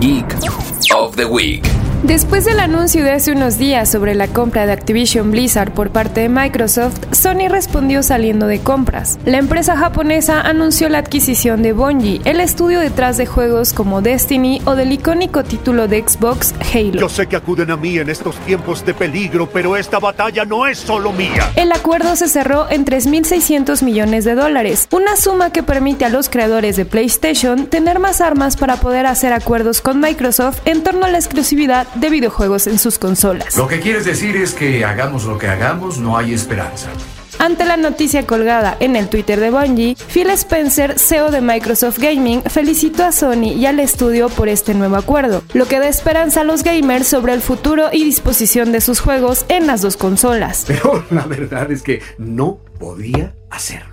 Geek 0.00 0.26
of 0.94 1.16
the 1.16 1.24
Week. 1.24 1.85
Después 2.02 2.44
del 2.44 2.60
anuncio 2.60 3.02
de 3.02 3.12
hace 3.12 3.32
unos 3.32 3.58
días 3.58 3.90
sobre 3.90 4.14
la 4.14 4.28
compra 4.28 4.66
de 4.66 4.72
Activision 4.72 5.30
Blizzard 5.30 5.72
por 5.72 5.90
parte 5.90 6.20
de 6.20 6.28
Microsoft, 6.28 6.98
Sony 7.10 7.48
respondió 7.48 8.02
saliendo 8.02 8.46
de 8.46 8.60
compras. 8.60 9.18
La 9.24 9.38
empresa 9.38 9.76
japonesa 9.76 10.42
anunció 10.42 10.88
la 10.90 10.98
adquisición 10.98 11.62
de 11.62 11.72
Bungie, 11.72 12.20
el 12.24 12.40
estudio 12.40 12.80
detrás 12.80 13.16
de 13.16 13.26
juegos 13.26 13.72
como 13.72 14.02
Destiny 14.02 14.60
o 14.66 14.76
del 14.76 14.92
icónico 14.92 15.42
título 15.42 15.88
de 15.88 16.06
Xbox 16.06 16.54
Halo. 16.72 17.00
Yo 17.00 17.08
sé 17.08 17.26
que 17.26 17.36
acuden 17.36 17.70
a 17.70 17.76
mí 17.76 17.98
en 17.98 18.10
estos 18.10 18.36
tiempos 18.40 18.84
de 18.84 18.92
peligro, 18.92 19.48
pero 19.48 19.76
esta 19.76 19.98
batalla 19.98 20.44
no 20.44 20.66
es 20.66 20.78
solo 20.78 21.12
mía. 21.12 21.50
El 21.56 21.72
acuerdo 21.72 22.14
se 22.14 22.28
cerró 22.28 22.70
en 22.70 22.84
3.600 22.84 23.82
millones 23.82 24.24
de 24.24 24.34
dólares, 24.34 24.86
una 24.92 25.16
suma 25.16 25.50
que 25.50 25.62
permite 25.62 26.04
a 26.04 26.10
los 26.10 26.28
creadores 26.28 26.76
de 26.76 26.84
PlayStation 26.84 27.66
tener 27.66 27.98
más 27.98 28.20
armas 28.20 28.56
para 28.56 28.76
poder 28.76 29.06
hacer 29.06 29.32
acuerdos 29.32 29.80
con 29.80 29.98
Microsoft 29.98 30.60
en 30.66 30.82
torno 30.82 31.06
a 31.06 31.10
la 31.10 31.18
exclusividad 31.18 31.85
de 31.94 32.10
videojuegos 32.10 32.66
en 32.66 32.78
sus 32.78 32.98
consolas. 32.98 33.56
Lo 33.56 33.68
que 33.68 33.80
quieres 33.80 34.04
decir 34.04 34.36
es 34.36 34.54
que 34.54 34.84
hagamos 34.84 35.24
lo 35.24 35.38
que 35.38 35.48
hagamos, 35.48 35.98
no 35.98 36.16
hay 36.16 36.34
esperanza. 36.34 36.88
Ante 37.38 37.64
la 37.64 37.76
noticia 37.76 38.26
colgada 38.26 38.76
en 38.80 38.96
el 38.96 39.08
Twitter 39.08 39.38
de 39.38 39.50
Bungie, 39.50 39.96
Phil 40.12 40.30
Spencer, 40.30 40.98
CEO 40.98 41.30
de 41.30 41.40
Microsoft 41.40 41.98
Gaming, 41.98 42.42
felicitó 42.42 43.04
a 43.04 43.12
Sony 43.12 43.52
y 43.54 43.66
al 43.66 43.78
estudio 43.78 44.28
por 44.28 44.48
este 44.48 44.74
nuevo 44.74 44.96
acuerdo, 44.96 45.42
lo 45.52 45.66
que 45.66 45.78
da 45.78 45.88
esperanza 45.88 46.40
a 46.40 46.44
los 46.44 46.62
gamers 46.62 47.08
sobre 47.08 47.34
el 47.34 47.42
futuro 47.42 47.88
y 47.92 48.04
disposición 48.04 48.72
de 48.72 48.80
sus 48.80 49.00
juegos 49.00 49.44
en 49.48 49.66
las 49.66 49.82
dos 49.82 49.96
consolas. 49.96 50.64
Pero 50.66 51.04
la 51.10 51.26
verdad 51.26 51.70
es 51.70 51.82
que 51.82 52.02
no 52.18 52.58
podía 52.78 53.34
hacerlo. 53.50 53.92